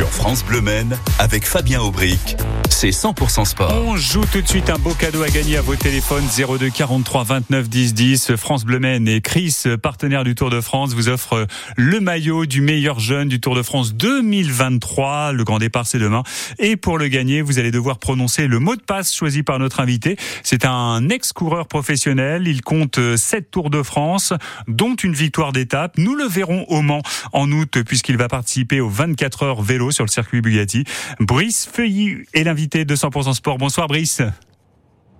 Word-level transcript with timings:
Sur 0.00 0.08
France 0.08 0.42
Bleu 0.46 0.62
Men, 0.62 0.96
avec 1.18 1.44
Fabien 1.44 1.82
Aubric, 1.82 2.38
c'est 2.70 2.88
100% 2.88 3.44
sport. 3.44 3.84
On 3.84 3.96
joue 3.96 4.24
tout 4.32 4.40
de 4.40 4.48
suite 4.48 4.70
un 4.70 4.78
beau 4.78 4.94
cadeau 4.94 5.22
à 5.22 5.28
gagner 5.28 5.58
à 5.58 5.60
vos 5.60 5.76
téléphones 5.76 6.24
02 6.24 6.70
43 6.70 7.24
29 7.24 7.68
10 7.68 7.92
10. 7.92 8.36
France 8.36 8.64
Bleu 8.64 8.78
Men 8.78 9.06
et 9.06 9.20
Chris, 9.20 9.64
partenaire 9.82 10.24
du 10.24 10.34
Tour 10.34 10.48
de 10.48 10.62
France, 10.62 10.94
vous 10.94 11.10
offre 11.10 11.46
le 11.76 12.00
maillot 12.00 12.46
du 12.46 12.62
meilleur 12.62 12.98
jeune 12.98 13.28
du 13.28 13.40
Tour 13.40 13.54
de 13.54 13.62
France 13.62 13.94
2023. 13.94 15.32
Le 15.32 15.44
grand 15.44 15.58
départ, 15.58 15.86
c'est 15.86 15.98
demain. 15.98 16.22
Et 16.58 16.78
pour 16.78 16.96
le 16.96 17.08
gagner, 17.08 17.42
vous 17.42 17.58
allez 17.58 17.70
devoir 17.70 17.98
prononcer 17.98 18.46
le 18.46 18.58
mot 18.58 18.76
de 18.76 18.80
passe 18.80 19.14
choisi 19.14 19.42
par 19.42 19.58
notre 19.58 19.80
invité. 19.80 20.16
C'est 20.42 20.64
un 20.64 21.10
ex-coureur 21.10 21.68
professionnel. 21.68 22.48
Il 22.48 22.62
compte 22.62 22.98
7 23.16 23.50
Tours 23.50 23.68
de 23.68 23.82
France, 23.82 24.32
dont 24.66 24.94
une 24.94 25.12
victoire 25.12 25.52
d'étape. 25.52 25.98
Nous 25.98 26.14
le 26.14 26.24
verrons 26.24 26.64
au 26.68 26.80
Mans 26.80 27.02
en 27.34 27.52
août, 27.52 27.82
puisqu'il 27.82 28.16
va 28.16 28.28
participer 28.28 28.80
aux 28.80 28.88
24 28.88 29.42
heures 29.42 29.60
vélo 29.60 29.89
sur 29.90 30.04
le 30.04 30.10
circuit 30.10 30.40
Bugatti. 30.40 30.84
Brice 31.18 31.68
Feuilly 31.72 32.18
est 32.34 32.44
l'invité 32.44 32.84
de 32.84 32.94
100% 32.94 33.34
Sport. 33.34 33.58
Bonsoir 33.58 33.88
Brice. 33.88 34.22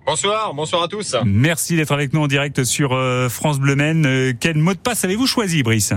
Bonsoir, 0.05 0.53
bonsoir 0.53 0.83
à 0.83 0.87
tous. 0.87 1.15
Merci 1.25 1.75
d'être 1.75 1.91
avec 1.91 2.13
nous 2.13 2.21
en 2.21 2.27
direct 2.27 2.63
sur 2.63 2.93
euh, 2.93 3.29
France 3.29 3.59
Bleu 3.59 3.75
Men. 3.75 4.05
Euh, 4.05 4.33
quel 4.37 4.57
mot 4.57 4.73
de 4.73 4.79
passe 4.79 5.05
avez-vous 5.05 5.27
choisi, 5.27 5.61
Brice? 5.63 5.93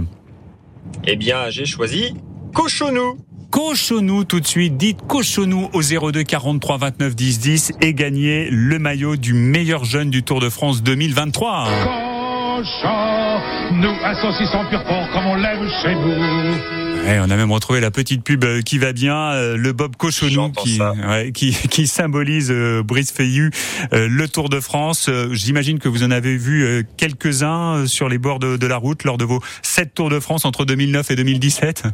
Eh 1.05 1.17
bien, 1.17 1.49
j'ai 1.51 1.65
choisi 1.65 2.15
Cochonou. 2.53 3.17
Cochonou 3.51 4.25
tout 4.25 4.41
de 4.41 4.47
suite, 4.47 4.77
dites 4.77 5.01
Cochonou 5.07 5.71
au 5.73 5.81
02 5.81 6.25
43 6.25 6.77
29 6.77 7.15
10 7.15 7.39
10 7.39 7.73
et 7.81 7.95
gagnez 7.95 8.49
le 8.51 8.79
maillot 8.79 9.17
du 9.17 9.33
meilleur 9.33 9.85
jeune 9.85 10.11
du 10.11 10.23
Tour 10.23 10.41
de 10.41 10.51
France 10.51 10.83
2023. 10.83 12.14
Cochonou, 12.55 13.97
un 14.05 14.15
saucisson 14.15 14.65
pur 14.71 14.85
porc 14.85 15.11
comme 15.13 15.27
on 15.27 15.35
l'aime 15.35 15.69
chez 15.83 15.93
nous. 15.93 17.05
Ouais, 17.05 17.19
on 17.21 17.29
a 17.29 17.37
même 17.37 17.51
retrouvé 17.51 17.81
la 17.81 17.91
petite 17.91 18.23
pub 18.23 18.45
euh, 18.45 18.63
qui 18.63 18.79
va 18.79 18.93
bien, 18.93 19.33
euh, 19.33 19.57
le 19.57 19.73
Bob 19.73 19.97
Cochonou 19.97 20.53
qui, 20.53 20.81
ouais, 20.81 21.33
qui, 21.33 21.53
qui 21.71 21.89
symbolise 21.89 22.53
euh, 22.53 22.85
Brice 22.85 23.11
Feillu, 23.11 23.51
le 23.91 24.27
Tour 24.27 24.49
de 24.51 24.61
France. 24.61 25.11
J'imagine 25.33 25.81
que 25.81 25.89
vous 25.89 26.05
en 26.05 26.13
avez 26.13 26.37
vu 26.37 26.87
quelques-uns 26.97 27.89
sur 27.89 28.09
les 28.09 28.19
bords 28.19 28.39
de, 28.39 28.57
de 28.57 28.67
la 28.69 28.77
route 28.77 29.03
lors 29.03 29.19
de 29.19 29.25
vos 29.25 29.41
sept 29.63 29.93
Tours 29.93 30.11
de 30.11 30.21
France 30.21 30.45
entre 30.45 30.65
2009 30.65 31.11
et 31.11 31.17
2017. 31.17 31.89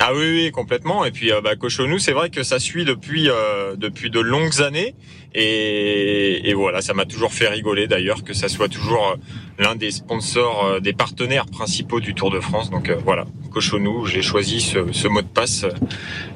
Ah 0.00 0.12
oui, 0.14 0.30
oui, 0.30 0.50
complètement. 0.52 1.04
Et 1.04 1.10
puis, 1.10 1.32
euh, 1.32 1.40
bah, 1.40 1.56
Cochonou, 1.56 1.98
c'est 1.98 2.12
vrai 2.12 2.30
que 2.30 2.44
ça 2.44 2.60
suit 2.60 2.84
depuis 2.84 3.28
euh, 3.28 3.74
depuis 3.76 4.10
de 4.10 4.20
longues 4.20 4.62
années. 4.62 4.94
Et, 5.40 6.50
et 6.50 6.54
voilà, 6.54 6.80
ça 6.82 6.94
m'a 6.94 7.04
toujours 7.04 7.32
fait 7.32 7.48
rigoler 7.48 7.86
d'ailleurs 7.86 8.24
que 8.24 8.34
ça 8.34 8.48
soit 8.48 8.68
toujours 8.68 9.12
euh, 9.12 9.62
l'un 9.62 9.76
des 9.76 9.90
sponsors, 9.90 10.64
euh, 10.64 10.80
des 10.80 10.92
partenaires 10.92 11.46
principaux 11.46 12.00
du 12.00 12.14
Tour 12.14 12.30
de 12.30 12.40
France. 12.40 12.70
Donc 12.70 12.90
voilà, 13.04 13.24
Cochonou, 13.52 14.06
j'ai 14.06 14.22
choisi 14.22 14.60
ce, 14.60 14.92
ce, 14.92 15.06
mot 15.06 15.22
de 15.22 15.26
passe. 15.26 15.64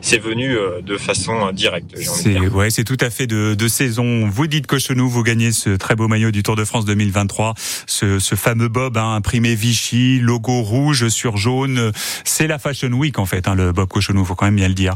C'est 0.01 0.19
venu 0.19 0.57
de 0.85 0.97
façon 0.97 1.51
directe. 1.53 1.97
C'est 1.97 2.39
ouais, 2.39 2.71
c'est 2.71 2.85
tout 2.85 2.97
à 3.01 3.11
fait 3.11 3.27
de, 3.27 3.55
de, 3.55 3.69
saison. 3.69 4.29
Vous 4.29 4.47
dites 4.47 4.67
Cochonou, 4.67 5.09
vous 5.09 5.23
gagnez 5.23 5.53
ce 5.53 5.71
très 5.71 5.97
beau 5.97 6.09
maillot 6.09 6.31
du 6.31 6.43
Tour 6.43 6.57
de 6.57 6.65
France 6.65 6.85
2023, 6.85 7.55
ce, 7.87 8.19
ce 8.19 8.35
fameux 8.35 8.69
bob 8.69 8.97
hein, 8.97 9.15
imprimé 9.15 9.55
Vichy, 9.55 10.19
logo 10.21 10.63
rouge 10.63 11.09
sur 11.09 11.37
jaune. 11.37 11.93
C'est 12.25 12.47
la 12.47 12.59
Fashion 12.59 12.93
Week 12.93 13.19
en 13.19 13.27
fait. 13.27 13.49
Hein 13.49 13.55
le 13.55 13.73
Bob 13.73 13.89
Cochonou, 13.89 14.25
faut 14.25 14.35
quand 14.35 14.47
même 14.47 14.57
bien 14.57 14.69
le 14.69 14.75
dire. 14.75 14.95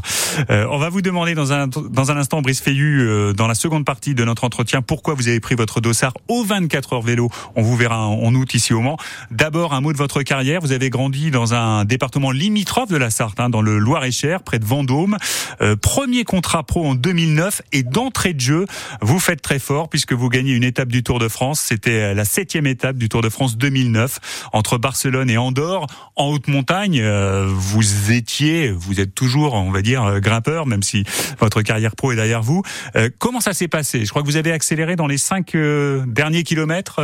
Euh, 0.49 0.65
on 0.69 0.77
va 0.77 0.89
vous 0.89 1.01
demander 1.01 1.35
dans 1.35 1.53
un 1.53 1.67
dans 1.67 2.11
un 2.11 2.17
instant, 2.17 2.41
Brice 2.41 2.61
Feillu, 2.61 3.01
euh, 3.01 3.33
dans 3.33 3.47
la 3.47 3.55
seconde 3.55 3.85
partie 3.85 3.96
de 4.05 4.23
notre 4.23 4.43
entretien, 4.43 4.81
pourquoi 4.81 5.13
vous 5.13 5.27
avez 5.27 5.39
pris 5.39 5.55
votre 5.55 5.81
dossard 5.81 6.13
au 6.27 6.43
24 6.43 6.93
heures 6.93 7.01
vélo? 7.01 7.29
On 7.55 7.61
vous 7.61 7.75
verra 7.75 8.07
en 8.07 8.33
août 8.33 8.53
ici 8.53 8.73
au 8.73 8.81
Mans. 8.81 8.97
D'abord, 9.31 9.73
un 9.73 9.81
mot 9.81 9.93
de 9.93 9.97
votre 9.97 10.21
carrière. 10.23 10.61
Vous 10.61 10.71
avez 10.71 10.89
grandi 10.89 11.31
dans 11.31 11.53
un 11.53 11.85
département 11.85 12.31
limitrophe 12.31 12.89
de 12.89 12.97
la 12.97 13.09
Sarthe, 13.09 13.39
hein, 13.39 13.49
dans 13.49 13.61
le 13.61 13.77
Loir-et-Cher, 13.77 14.43
près 14.43 14.59
de 14.59 14.65
Vendôme. 14.65 15.17
Euh, 15.61 15.75
premier 15.75 16.23
contrat 16.23 16.63
pro 16.63 16.85
en 16.85 16.95
2009 16.95 17.61
et 17.71 17.83
d'entrée 17.83 18.33
de 18.33 18.39
jeu, 18.39 18.65
vous 19.01 19.19
faites 19.19 19.41
très 19.41 19.59
fort 19.59 19.89
puisque 19.89 20.13
vous 20.13 20.29
gagnez 20.29 20.53
une 20.53 20.63
étape 20.63 20.89
du 20.89 21.03
Tour 21.03 21.19
de 21.19 21.27
France. 21.27 21.59
C'était 21.59 22.13
la 22.13 22.25
septième 22.25 22.67
étape 22.67 22.97
du 22.97 23.09
Tour 23.09 23.21
de 23.21 23.29
France 23.29 23.57
2009 23.57 24.49
entre 24.53 24.77
Barcelone 24.77 25.29
et 25.29 25.37
Andorre 25.37 25.87
en 26.15 26.29
haute 26.29 26.47
montagne. 26.47 27.03
vous 27.47 28.11
étiez 28.11 28.67
vous 28.87 28.99
êtes 28.99 29.13
toujours, 29.13 29.53
on 29.53 29.71
va 29.71 29.81
dire, 29.81 30.03
euh, 30.03 30.19
grimpeur, 30.19 30.65
même 30.65 30.83
si 30.83 31.03
votre 31.39 31.61
carrière 31.61 31.95
pro 31.95 32.11
est 32.11 32.15
derrière 32.15 32.41
vous. 32.41 32.63
Euh, 32.95 33.09
comment 33.17 33.39
ça 33.39 33.53
s'est 33.53 33.67
passé 33.67 33.76
Je 33.83 34.09
crois 34.09 34.21
que 34.21 34.27
vous 34.27 34.37
avez 34.37 34.51
accéléré 34.51 34.95
dans 34.95 35.07
les 35.07 35.17
cinq 35.17 35.55
euh, 35.55 36.03
derniers 36.07 36.43
kilomètres. 36.43 37.01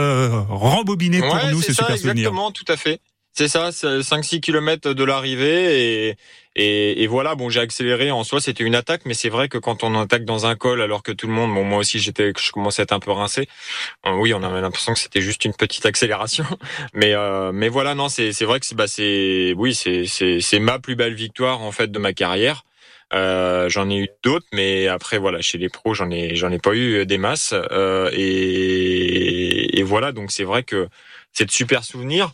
rembobiné 0.50 1.20
pour 1.20 1.38
nous, 1.52 1.62
c'est 1.62 1.74
super 1.74 1.92
Exactement, 1.92 2.52
tout 2.52 2.66
à 2.68 2.78
fait. 2.78 3.00
C'est 3.36 3.48
ça, 3.48 3.70
5-6 3.72 4.42
kilomètres 4.42 4.94
de 4.94 5.04
l'arrivée 5.04 6.10
et, 6.10 6.18
et, 6.56 7.02
et, 7.02 7.08
voilà. 7.08 7.34
Bon, 7.34 7.50
j'ai 7.50 7.62
accéléré 7.62 8.12
en 8.12 8.24
soi, 8.24 8.40
c'était 8.40 8.64
une 8.64 8.76
attaque, 8.76 9.02
mais 9.06 9.16
c'est 9.16 9.30
vrai 9.30 9.50
que 9.50 9.58
quand 9.58 9.84
on 9.84 10.00
attaque 10.00 10.24
dans 10.24 10.46
un 10.46 10.56
col, 10.56 10.84
alors 10.84 11.02
que 11.02 11.12
tout 11.12 11.26
le 11.26 11.34
monde, 11.34 11.52
bon, 11.52 11.64
moi 11.64 11.80
aussi, 11.80 11.98
j'étais, 11.98 12.32
je 12.40 12.52
commençais 12.52 12.84
à 12.84 12.84
être 12.84 12.92
un 12.92 13.00
peu 13.00 13.10
rincé. 13.10 13.50
Euh, 14.06 14.12
oui, 14.12 14.36
on 14.36 14.44
avait 14.44 14.62
l'impression 14.62 14.94
que 14.94 15.00
c'était 15.00 15.22
juste 15.22 15.46
une 15.46 15.54
petite 15.56 15.88
accélération, 15.88 16.46
mais 16.94 17.16
euh, 17.16 17.52
mais 17.52 17.70
voilà, 17.70 17.96
non, 17.96 18.08
c'est 18.08 18.34
c'est 18.34 18.46
vrai 18.46 18.60
que 18.60 18.68
c'est 18.68 18.76
bah 18.76 18.88
c'est 18.88 19.56
oui, 19.58 19.74
c'est 19.74 20.06
c'est 20.06 20.40
c'est 20.40 20.60
ma 20.60 20.78
plus 20.78 20.96
belle 20.96 21.16
victoire 21.16 21.64
en 21.64 21.72
fait 21.72 21.92
de 21.92 21.98
ma 21.98 22.14
carrière. 22.14 22.64
Euh, 23.14 23.70
j'en 23.70 23.90
ai 23.90 23.98
eu 23.98 24.10
d'autres, 24.24 24.48
mais 24.54 24.88
après 24.88 25.18
voilà, 25.18 25.42
chez 25.42 25.58
les 25.58 25.70
pros, 25.70 25.94
j'en 25.94 26.10
ai 26.10 26.36
j'en 26.36 26.52
ai 26.52 26.60
pas 26.60 26.74
eu 26.74 27.06
des 27.06 27.18
masses. 27.18 27.54
Euh, 27.54 28.10
et, 28.14 29.80
et 29.80 29.84
voilà, 29.84 30.12
donc 30.12 30.32
c'est 30.32 30.44
vrai 30.44 30.64
que 30.64 30.88
c'est 31.32 31.46
de 31.46 31.52
super 31.52 31.84
souvenirs. 31.84 32.32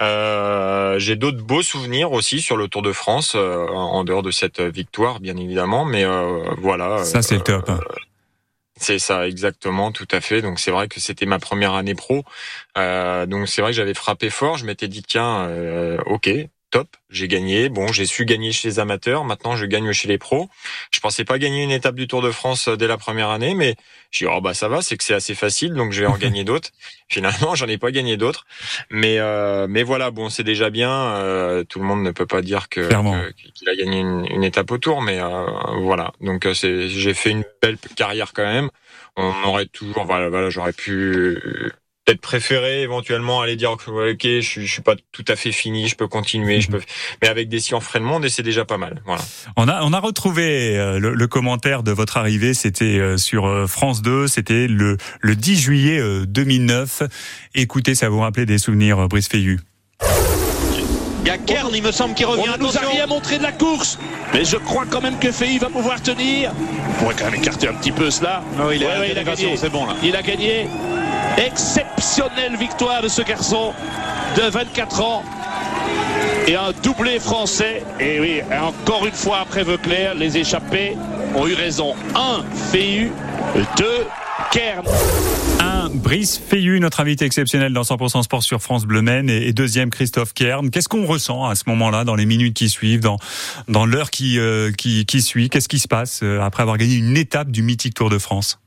Euh, 0.00 0.98
j'ai 0.98 1.16
d'autres 1.16 1.42
beaux 1.42 1.62
souvenirs 1.62 2.12
aussi 2.12 2.40
sur 2.40 2.56
le 2.56 2.68
Tour 2.68 2.82
de 2.82 2.92
France, 2.92 3.34
euh, 3.34 3.66
en 3.66 4.04
dehors 4.04 4.22
de 4.22 4.30
cette 4.30 4.60
victoire, 4.60 5.20
bien 5.20 5.36
évidemment. 5.36 5.84
Mais 5.84 6.04
euh, 6.04 6.44
voilà. 6.58 7.04
Ça, 7.04 7.22
c'est 7.22 7.36
le 7.36 7.42
top. 7.42 7.70
C'est 8.76 8.98
ça, 8.98 9.28
exactement, 9.28 9.92
tout 9.92 10.08
à 10.10 10.20
fait. 10.20 10.42
Donc 10.42 10.58
c'est 10.58 10.72
vrai 10.72 10.88
que 10.88 10.98
c'était 10.98 11.26
ma 11.26 11.38
première 11.38 11.74
année 11.74 11.94
pro. 11.94 12.24
donc 12.76 13.48
c'est 13.48 13.62
vrai 13.62 13.70
que 13.70 13.76
j'avais 13.76 13.94
frappé 13.94 14.30
fort. 14.30 14.58
Je 14.58 14.66
m'étais 14.66 14.88
dit 14.88 15.02
tiens, 15.02 15.48
ok, 16.06 16.28
top, 16.74 16.96
j'ai 17.08 17.28
gagné. 17.28 17.68
Bon, 17.68 17.86
j'ai 17.86 18.04
su 18.04 18.24
gagner 18.24 18.50
chez 18.50 18.66
les 18.66 18.78
amateurs. 18.80 19.24
Maintenant, 19.24 19.54
je 19.54 19.64
gagne 19.64 19.92
chez 19.92 20.08
les 20.08 20.18
pros. 20.18 20.48
Je 20.90 20.98
pensais 20.98 21.24
pas 21.24 21.38
gagner 21.38 21.62
une 21.62 21.70
étape 21.70 21.94
du 21.94 22.08
Tour 22.08 22.20
de 22.20 22.32
France 22.32 22.66
euh, 22.66 22.76
dès 22.76 22.88
la 22.88 22.96
première 22.96 23.30
année, 23.30 23.54
mais 23.54 23.76
j'ai 24.10 24.26
dit 24.26 24.32
oh 24.34 24.40
bah 24.40 24.54
ça 24.54 24.66
va, 24.66 24.82
c'est 24.82 24.96
que 24.96 25.04
c'est 25.04 25.14
assez 25.14 25.36
facile, 25.36 25.74
donc 25.74 25.92
je 25.92 26.00
vais 26.00 26.08
en 26.08 26.18
gagner 26.24 26.42
d'autres. 26.42 26.70
Finalement, 27.08 27.54
j'en 27.54 27.68
ai 27.68 27.78
pas 27.78 27.92
gagné 27.92 28.16
d'autres, 28.16 28.44
mais 28.90 29.20
euh, 29.20 29.68
mais 29.68 29.84
voilà, 29.84 30.10
bon, 30.10 30.30
c'est 30.30 30.42
déjà 30.42 30.68
bien. 30.68 30.90
Euh, 30.90 31.62
tout 31.62 31.78
le 31.78 31.84
monde 31.84 32.02
ne 32.02 32.10
peut 32.10 32.26
pas 32.26 32.42
dire 32.42 32.68
que 32.68 32.88
qu'il 33.54 33.68
a 33.68 33.76
gagné 33.76 34.00
une, 34.00 34.26
une, 34.28 34.42
étape 34.42 34.72
au 34.72 34.78
Tour, 34.78 35.00
mais 35.00 35.20
euh, 35.20 35.46
voilà. 35.78 36.12
Donc 36.20 36.46
euh, 36.46 36.54
c'est 36.54 36.88
j'ai 36.88 37.14
fait 37.14 37.30
une 37.30 37.44
belle 37.62 37.78
carrière 37.94 38.32
quand 38.32 38.42
même. 38.42 38.68
On 39.14 39.32
aurait 39.44 39.66
toujours 39.66 40.06
voilà, 40.06 40.28
voilà 40.28 40.50
j'aurais 40.50 40.72
pu 40.72 41.38
peut-être 42.04 42.20
préféré 42.20 42.82
éventuellement 42.82 43.40
aller 43.40 43.56
dire 43.56 43.70
ok 43.72 43.86
je, 43.88 44.40
je 44.40 44.66
suis 44.66 44.82
pas 44.82 44.94
tout 45.12 45.24
à 45.28 45.36
fait 45.36 45.52
fini 45.52 45.88
je 45.88 45.96
peux 45.96 46.06
continuer 46.06 46.60
je 46.60 46.70
peux 46.70 46.80
mais 47.22 47.28
avec 47.28 47.48
des 47.48 47.60
si 47.60 47.74
on 47.74 47.80
ferait 47.80 47.98
le 47.98 48.04
monde 48.04 48.24
et 48.24 48.28
c'est 48.28 48.42
déjà 48.42 48.64
pas 48.64 48.76
mal 48.76 49.02
voilà 49.06 49.22
on 49.56 49.68
a 49.68 49.82
on 49.82 49.92
a 49.92 50.00
retrouvé 50.00 50.76
euh, 50.76 50.98
le, 50.98 51.26
commentaire 51.26 51.82
de 51.82 51.92
votre 51.92 52.16
arrivée 52.16 52.52
c'était 52.52 52.98
euh, 52.98 53.16
sur 53.16 53.46
euh, 53.46 53.66
France 53.66 54.02
2 54.02 54.26
c'était 54.26 54.66
le 54.66 54.98
le 55.20 55.36
10 55.36 55.60
juillet 55.60 56.00
2009 56.26 57.04
écoutez 57.54 57.94
ça 57.94 58.08
vous 58.08 58.20
rappelait 58.20 58.46
des 58.46 58.58
souvenirs 58.58 59.08
Brice 59.08 59.28
Feillu 59.28 59.60
il 61.24 61.28
y 61.28 61.30
a 61.30 61.38
Kern, 61.38 61.70
il 61.74 61.82
me 61.82 61.90
semble, 61.90 62.12
qui 62.12 62.26
revient. 62.26 62.50
On 62.54 62.62
nous 62.62 62.76
a 62.76 62.82
rien 62.82 63.06
montré 63.06 63.38
de 63.38 63.42
la 63.42 63.52
course, 63.52 63.98
mais 64.34 64.44
je 64.44 64.58
crois 64.58 64.84
quand 64.84 65.00
même 65.00 65.18
que 65.18 65.32
Feillu 65.32 65.58
va 65.58 65.70
pouvoir 65.70 66.02
tenir. 66.02 66.52
On 66.90 66.92
pourrait 66.92 67.14
quand 67.18 67.24
même 67.30 67.36
écarter 67.36 67.66
un 67.66 67.72
petit 67.72 67.92
peu 67.92 68.10
cela. 68.10 68.42
Non, 68.58 68.70
il, 68.70 68.84
ouais, 68.84 68.98
ouais, 68.98 69.10
il 69.12 69.18
a 69.18 69.24
gagné. 69.24 69.56
C'est 69.56 69.70
bon 69.70 69.86
là. 69.86 69.94
Il 70.02 70.14
a 70.16 70.20
gagné. 70.20 70.66
Exceptionnelle 71.38 72.56
victoire 72.56 73.02
de 73.02 73.08
ce 73.08 73.22
garçon 73.22 73.72
de 74.36 74.42
24 74.42 75.00
ans. 75.02 75.22
Et 76.46 76.56
un 76.56 76.72
doublé 76.82 77.18
français. 77.18 77.82
Et 77.98 78.20
oui, 78.20 78.40
encore 78.52 79.06
une 79.06 79.12
fois 79.12 79.38
après 79.38 79.64
Veuclair, 79.64 80.14
les 80.14 80.36
échappés 80.36 80.96
ont 81.34 81.46
eu 81.46 81.54
raison. 81.54 81.94
Un 82.14 82.44
Feillu, 82.70 83.10
deux 83.76 84.06
Kern. 84.52 84.86
Un 85.60 85.90
Brice 85.90 86.38
Feillu, 86.38 86.78
notre 86.80 87.00
invité 87.00 87.24
exceptionnel 87.24 87.72
dans 87.72 87.82
100% 87.82 88.22
Sport 88.22 88.42
sur 88.42 88.60
France 88.62 88.84
Bleu 88.84 89.02
Men, 89.02 89.28
et 89.28 89.52
deuxième 89.52 89.90
Christophe 89.90 90.32
Kern. 90.34 90.70
Qu'est-ce 90.70 90.88
qu'on 90.88 91.06
ressent 91.06 91.44
à 91.46 91.54
ce 91.54 91.64
moment-là, 91.66 92.04
dans 92.04 92.14
les 92.14 92.26
minutes 92.26 92.54
qui 92.54 92.68
suivent, 92.68 93.00
dans, 93.00 93.18
dans 93.68 93.86
l'heure 93.86 94.10
qui, 94.10 94.38
euh, 94.38 94.70
qui, 94.72 95.06
qui 95.06 95.22
suit? 95.22 95.50
Qu'est-ce 95.50 95.68
qui 95.68 95.78
se 95.78 95.88
passe 95.88 96.20
euh, 96.22 96.40
après 96.40 96.62
avoir 96.62 96.78
gagné 96.78 96.96
une 96.96 97.16
étape 97.16 97.50
du 97.50 97.62
mythique 97.62 97.94
Tour 97.94 98.10
de 98.10 98.18
France? 98.18 98.58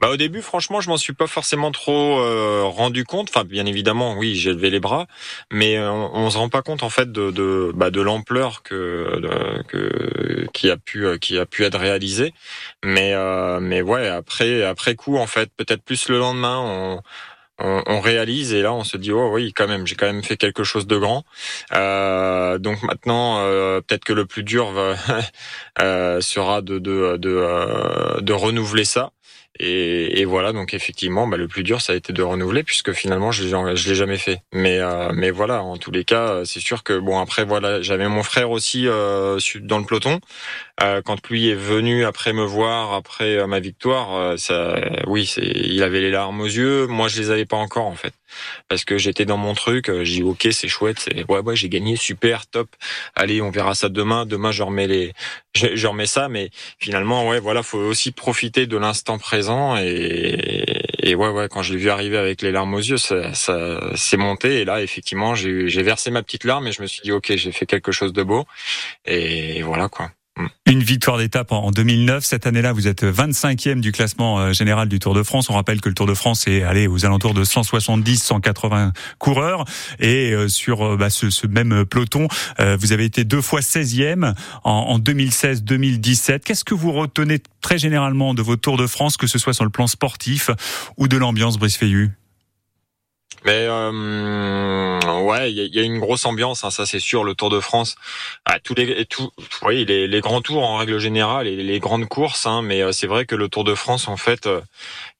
Bah 0.00 0.08
au 0.10 0.16
début, 0.16 0.42
franchement, 0.42 0.80
je 0.80 0.88
m'en 0.88 0.96
suis 0.96 1.12
pas 1.12 1.26
forcément 1.26 1.70
trop 1.70 2.18
euh, 2.20 2.62
rendu 2.64 3.04
compte. 3.04 3.28
Enfin, 3.30 3.44
bien 3.44 3.66
évidemment, 3.66 4.16
oui, 4.16 4.34
j'ai 4.34 4.52
levé 4.52 4.70
les 4.70 4.80
bras, 4.80 5.06
mais 5.52 5.76
euh, 5.78 5.90
on, 5.90 6.10
on, 6.14 6.30
se 6.30 6.38
rend 6.38 6.48
pas 6.48 6.62
compte 6.62 6.82
en 6.82 6.90
fait 6.90 7.10
de 7.12 7.30
de, 7.30 7.72
bah, 7.74 7.90
de 7.90 8.00
l'ampleur 8.00 8.62
que, 8.62 9.20
que 9.68 10.46
qui 10.52 10.70
a 10.70 10.76
pu 10.76 11.06
euh, 11.06 11.18
qui 11.18 11.38
a 11.38 11.46
pu 11.46 11.64
être 11.64 11.78
réalisée. 11.78 12.32
Mais 12.84 13.14
mais 13.60 13.82
ouais, 13.82 14.08
après 14.08 14.62
après 14.64 14.94
coup, 14.94 15.16
en 15.18 15.26
fait, 15.26 15.50
peut-être 15.56 15.82
plus 15.82 16.08
le 16.08 16.18
lendemain, 16.18 16.58
on 16.60 17.02
on, 17.58 18.00
réalise 18.00 18.52
et 18.52 18.62
là 18.62 18.72
on 18.72 18.84
se 18.84 18.96
dit 18.96 19.12
oh 19.12 19.30
oui 19.32 19.52
quand 19.52 19.68
même 19.68 19.86
j'ai 19.86 19.94
quand 19.94 20.06
même 20.06 20.24
fait 20.24 20.36
quelque 20.36 20.64
chose 20.64 20.86
de 20.86 20.96
grand 20.96 21.24
euh, 21.72 22.58
donc 22.58 22.82
maintenant 22.82 23.38
euh, 23.38 23.80
peut-être 23.80 24.04
que 24.04 24.12
le 24.12 24.26
plus 24.26 24.42
dur 24.42 24.72
euh, 25.80 26.20
sera 26.20 26.62
de 26.62 26.78
de, 26.78 27.16
de, 27.16 28.20
de 28.20 28.32
renouveler 28.32 28.84
ça 28.84 29.12
et, 29.60 30.20
et, 30.20 30.24
voilà, 30.24 30.52
donc 30.52 30.74
effectivement, 30.74 31.28
bah, 31.28 31.36
le 31.36 31.46
plus 31.46 31.62
dur, 31.62 31.80
ça 31.80 31.92
a 31.92 31.96
été 31.96 32.12
de 32.12 32.22
renouveler, 32.22 32.64
puisque 32.64 32.92
finalement, 32.92 33.30
je 33.30 33.44
je 33.44 33.88
l'ai 33.88 33.94
jamais 33.94 34.18
fait. 34.18 34.40
Mais, 34.52 34.78
euh, 34.80 35.10
mais 35.14 35.30
voilà, 35.30 35.62
en 35.62 35.76
tous 35.76 35.92
les 35.92 36.04
cas, 36.04 36.44
c'est 36.44 36.60
sûr 36.60 36.82
que 36.82 36.98
bon, 36.98 37.20
après, 37.20 37.44
voilà, 37.44 37.80
j'avais 37.80 38.08
mon 38.08 38.22
frère 38.24 38.50
aussi 38.50 38.88
euh, 38.88 39.38
dans 39.60 39.78
le 39.78 39.84
peloton. 39.84 40.20
Euh, 40.82 41.02
quand 41.02 41.28
lui 41.28 41.48
est 41.50 41.54
venu 41.54 42.04
après 42.04 42.32
me 42.32 42.44
voir, 42.44 42.94
après 42.94 43.36
euh, 43.36 43.46
ma 43.46 43.60
victoire, 43.60 44.16
euh, 44.16 44.36
ça, 44.36 44.74
oui, 45.06 45.24
c'est, 45.24 45.42
il 45.46 45.80
avait 45.84 46.00
les 46.00 46.10
larmes 46.10 46.40
aux 46.40 46.46
yeux. 46.46 46.88
Moi, 46.88 47.06
je 47.06 47.20
les 47.20 47.30
avais 47.30 47.44
pas 47.46 47.56
encore 47.56 47.86
en 47.86 47.94
fait, 47.94 48.12
parce 48.68 48.84
que 48.84 48.98
j'étais 48.98 49.24
dans 49.24 49.36
mon 49.36 49.54
truc. 49.54 49.86
J'ai 50.02 50.16
dit 50.16 50.22
ok, 50.24 50.48
c'est 50.50 50.66
chouette, 50.66 50.98
c'est 50.98 51.24
ouais, 51.30 51.38
ouais, 51.40 51.54
j'ai 51.54 51.68
gagné, 51.68 51.94
super, 51.94 52.48
top. 52.48 52.68
Allez, 53.14 53.40
on 53.40 53.50
verra 53.50 53.76
ça 53.76 53.88
demain. 53.88 54.26
Demain, 54.26 54.50
je 54.50 54.64
remets 54.64 54.88
les, 54.88 55.12
je, 55.54 55.74
je 55.74 55.86
remets 55.86 56.06
ça. 56.06 56.28
Mais 56.28 56.50
finalement, 56.78 57.28
ouais, 57.28 57.40
voilà, 57.40 57.62
faut 57.62 57.78
aussi 57.78 58.12
profiter 58.12 58.66
de 58.66 58.76
l'instant 58.76 59.18
présent 59.18 59.76
et, 59.76 60.64
et 61.04 61.14
ouais, 61.14 61.28
ouais, 61.28 61.48
quand 61.50 61.62
je 61.62 61.74
l'ai 61.74 61.78
vu 61.78 61.90
arriver 61.90 62.16
avec 62.16 62.40
les 62.40 62.50
larmes 62.50 62.72
aux 62.72 62.78
yeux, 62.78 62.96
ça, 62.96 63.34
ça 63.34 63.94
s'est 63.94 64.16
monté. 64.16 64.60
Et 64.60 64.64
là, 64.64 64.82
effectivement, 64.82 65.34
j'ai, 65.34 65.82
versé 65.82 66.10
ma 66.10 66.22
petite 66.22 66.44
larme 66.44 66.66
et 66.66 66.72
je 66.72 66.80
me 66.80 66.86
suis 66.86 67.02
dit, 67.02 67.12
ok, 67.12 67.34
j'ai 67.36 67.52
fait 67.52 67.66
quelque 67.66 67.92
chose 67.92 68.12
de 68.12 68.22
beau. 68.22 68.46
Et 69.04 69.62
voilà, 69.62 69.88
quoi. 69.88 70.10
Une 70.66 70.82
victoire 70.82 71.18
d'étape 71.18 71.52
en 71.52 71.70
2009. 71.70 72.24
Cette 72.24 72.46
année-là, 72.46 72.72
vous 72.72 72.88
êtes 72.88 73.04
25e 73.04 73.80
du 73.80 73.92
classement 73.92 74.38
euh, 74.38 74.52
général 74.52 74.88
du 74.88 74.98
Tour 74.98 75.14
de 75.14 75.22
France. 75.22 75.48
On 75.48 75.54
rappelle 75.54 75.80
que 75.80 75.88
le 75.88 75.94
Tour 75.94 76.06
de 76.06 76.14
France 76.14 76.48
est 76.48 76.62
allé 76.62 76.88
aux 76.88 77.04
alentours 77.04 77.34
de 77.34 77.44
170-180 77.44 78.92
coureurs. 79.18 79.64
Et 80.00 80.32
euh, 80.32 80.48
sur 80.48 80.82
euh, 80.82 80.96
bah, 80.96 81.10
ce, 81.10 81.46
même 81.46 81.84
peloton, 81.84 82.26
vous 82.58 82.92
avez 82.92 83.04
été 83.04 83.24
deux 83.24 83.42
fois 83.42 83.60
16e 83.60 84.34
en, 84.64 84.98
2016-2017. 84.98 86.40
Qu'est-ce 86.40 86.64
que 86.64 86.74
vous 86.74 86.92
retenez 86.92 87.40
très 87.60 87.78
généralement 87.78 88.34
de 88.34 88.42
vos 88.42 88.56
Tours 88.56 88.76
de 88.76 88.86
France, 88.86 89.16
que 89.16 89.26
ce 89.26 89.38
soit 89.38 89.52
sur 89.52 89.64
le 89.64 89.70
plan 89.70 89.86
sportif 89.86 90.50
ou 90.96 91.06
de 91.08 91.16
l'ambiance, 91.16 91.58
Brice 91.58 91.78
mais 93.44 93.66
euh, 93.68 95.20
ouais, 95.20 95.52
il 95.52 95.74
y, 95.74 95.78
a 95.78 95.82
une 95.82 95.98
grosse 95.98 96.24
ambiance, 96.24 96.64
hein, 96.64 96.70
ça 96.70 96.86
c'est 96.86 96.98
sûr. 96.98 97.24
Le 97.24 97.34
Tour 97.34 97.50
de 97.50 97.60
France, 97.60 97.96
ah, 98.46 98.58
tous 98.58 98.74
les, 98.74 99.04
tout, 99.04 99.30
oui, 99.62 99.84
les, 99.84 100.06
les, 100.06 100.20
grands 100.20 100.40
tours 100.40 100.64
en 100.64 100.76
règle 100.78 100.98
générale 100.98 101.46
et 101.46 101.56
les 101.56 101.78
grandes 101.78 102.06
courses, 102.06 102.46
hein, 102.46 102.62
mais 102.62 102.82
euh, 102.82 102.92
c'est 102.92 103.06
vrai 103.06 103.26
que 103.26 103.34
le 103.34 103.48
Tour 103.48 103.64
de 103.64 103.74
France, 103.74 104.08
en 104.08 104.16
fait, 104.16 104.46
euh, 104.46 104.60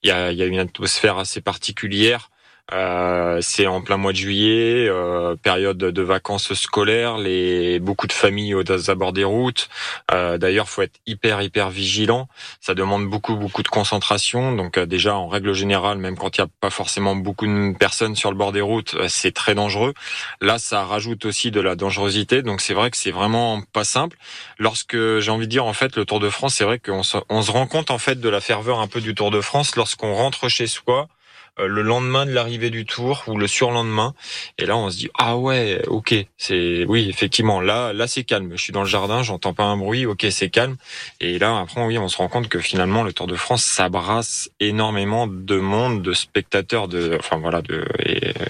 il 0.03 0.09
y, 0.09 0.11
a, 0.11 0.31
y 0.31 0.41
a 0.41 0.45
une 0.45 0.59
atmosphère 0.59 1.17
assez 1.17 1.41
particulière. 1.41 2.29
Euh, 2.73 3.39
c'est 3.41 3.67
en 3.67 3.81
plein 3.81 3.97
mois 3.97 4.11
de 4.11 4.17
juillet, 4.17 4.87
euh, 4.89 5.35
période 5.35 5.77
de 5.77 6.01
vacances 6.01 6.53
scolaires, 6.55 7.17
les 7.19 7.79
beaucoup 7.79 8.07
de 8.07 8.11
familles 8.13 8.55
aux 8.55 8.89
abords 8.89 9.13
des 9.13 9.23
routes. 9.23 9.69
Euh, 10.11 10.39
D'ailleurs, 10.39 10.67
faut 10.67 10.81
être 10.81 10.99
hyper 11.05 11.41
hyper 11.43 11.69
vigilant. 11.69 12.27
Ça 12.61 12.73
demande 12.73 13.07
beaucoup 13.07 13.35
beaucoup 13.35 13.61
de 13.61 13.67
concentration. 13.67 14.51
Donc 14.55 14.77
euh, 14.79 14.87
déjà 14.87 15.15
en 15.15 15.27
règle 15.27 15.53
générale, 15.53 15.99
même 15.99 16.17
quand 16.17 16.37
il 16.37 16.41
n'y 16.41 16.45
a 16.45 16.49
pas 16.59 16.71
forcément 16.71 17.15
beaucoup 17.15 17.45
de 17.45 17.77
personnes 17.77 18.15
sur 18.15 18.31
le 18.31 18.37
bord 18.37 18.51
des 18.51 18.61
routes, 18.61 18.95
euh, 18.95 19.07
c'est 19.09 19.31
très 19.31 19.53
dangereux. 19.53 19.93
Là, 20.41 20.57
ça 20.57 20.83
rajoute 20.85 21.25
aussi 21.25 21.51
de 21.51 21.61
la 21.61 21.75
dangerosité. 21.75 22.41
Donc 22.41 22.61
c'est 22.61 22.73
vrai 22.73 22.89
que 22.89 22.97
c'est 22.97 23.11
vraiment 23.11 23.61
pas 23.73 23.83
simple. 23.83 24.17
Lorsque 24.57 24.97
j'ai 25.19 25.31
envie 25.31 25.45
de 25.45 25.51
dire 25.51 25.65
en 25.65 25.73
fait 25.73 25.95
le 25.95 26.05
Tour 26.05 26.19
de 26.19 26.29
France, 26.31 26.55
c'est 26.55 26.63
vrai 26.63 26.79
qu'on 26.79 27.03
se, 27.03 27.17
on 27.29 27.43
se 27.43 27.51
rend 27.51 27.67
compte 27.67 27.91
en 27.91 27.99
fait 27.99 28.19
de 28.19 28.29
la 28.29 28.41
ferveur 28.41 28.79
un 28.79 28.87
peu 28.87 29.01
du 29.01 29.13
Tour 29.13 29.29
de 29.29 29.41
France 29.41 29.75
lorsqu'on 29.75 30.15
rentre 30.15 30.49
chez 30.49 30.65
soi 30.65 31.07
le 31.57 31.81
lendemain 31.81 32.25
de 32.25 32.31
l'arrivée 32.31 32.69
du 32.69 32.85
tour 32.85 33.23
ou 33.27 33.37
le 33.37 33.47
surlendemain. 33.47 34.13
Et 34.57 34.65
là, 34.65 34.75
on 34.77 34.89
se 34.89 34.97
dit 34.97 35.09
ah 35.17 35.37
ouais, 35.37 35.81
ok, 35.87 36.13
c'est 36.37 36.85
oui 36.87 37.07
effectivement 37.09 37.61
là 37.61 37.93
là 37.93 38.07
c'est 38.07 38.23
calme. 38.23 38.51
Je 38.55 38.61
suis 38.61 38.73
dans 38.73 38.81
le 38.81 38.87
jardin, 38.87 39.23
j'entends 39.23 39.53
pas 39.53 39.63
un 39.63 39.77
bruit, 39.77 40.05
ok 40.05 40.25
c'est 40.29 40.49
calme. 40.49 40.75
Et 41.21 41.39
là 41.39 41.59
après 41.59 41.85
oui, 41.85 41.97
on 41.97 42.07
se 42.07 42.17
rend 42.17 42.27
compte 42.27 42.49
que 42.49 42.59
finalement 42.59 43.03
le 43.03 43.13
Tour 43.13 43.27
de 43.27 43.35
France 43.35 43.63
s'abrasse 43.63 44.49
énormément 44.59 45.27
de 45.27 45.57
monde, 45.57 46.01
de 46.01 46.13
spectateurs, 46.13 46.87
de 46.87 47.15
enfin 47.19 47.37
voilà, 47.37 47.61
de 47.61 47.85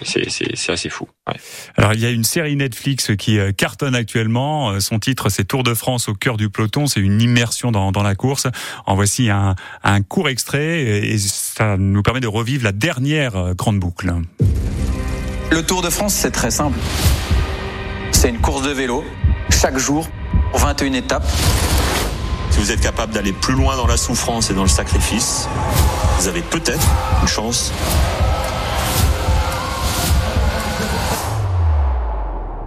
c'est 0.03 0.71
assez 0.71 0.89
fou. 0.89 1.07
Ouais. 1.27 1.39
Alors 1.75 1.93
il 1.93 1.99
y 1.99 2.05
a 2.05 2.09
une 2.09 2.23
série 2.23 2.55
Netflix 2.55 3.11
qui 3.17 3.39
euh, 3.39 3.51
cartonne 3.51 3.95
actuellement. 3.95 4.71
Euh, 4.71 4.79
son 4.79 4.99
titre 4.99 5.29
c'est 5.29 5.45
Tour 5.45 5.63
de 5.63 5.73
France 5.73 6.09
au 6.09 6.13
cœur 6.13 6.37
du 6.37 6.49
peloton. 6.49 6.87
C'est 6.87 6.99
une 6.99 7.21
immersion 7.21 7.71
dans, 7.71 7.91
dans 7.91 8.03
la 8.03 8.15
course. 8.15 8.47
En 8.85 8.95
voici 8.95 9.29
un, 9.29 9.55
un 9.83 10.01
court 10.01 10.29
extrait 10.29 10.83
ça 11.57 11.77
nous 11.77 12.01
permet 12.01 12.19
de 12.19 12.27
revivre 12.27 12.65
la 12.65 12.71
dernière 12.73 13.35
euh, 13.37 13.53
grande 13.53 13.79
boucle. 13.79 14.13
Le 15.51 15.63
Tour 15.63 15.81
de 15.81 15.89
France, 15.89 16.13
c'est 16.13 16.31
très 16.31 16.51
simple. 16.51 16.77
C'est 18.11 18.29
une 18.29 18.39
course 18.39 18.63
de 18.63 18.71
vélo, 18.71 19.05
chaque 19.49 19.77
jour, 19.77 20.07
21 20.53 20.93
étapes. 20.93 21.27
Si 22.49 22.59
vous 22.59 22.71
êtes 22.71 22.81
capable 22.81 23.13
d'aller 23.13 23.31
plus 23.31 23.53
loin 23.53 23.77
dans 23.77 23.87
la 23.87 23.97
souffrance 23.97 24.49
et 24.49 24.53
dans 24.53 24.63
le 24.63 24.69
sacrifice, 24.69 25.47
vous 26.19 26.27
avez 26.27 26.41
peut-être 26.41 26.87
une 27.21 27.27
chance 27.27 27.71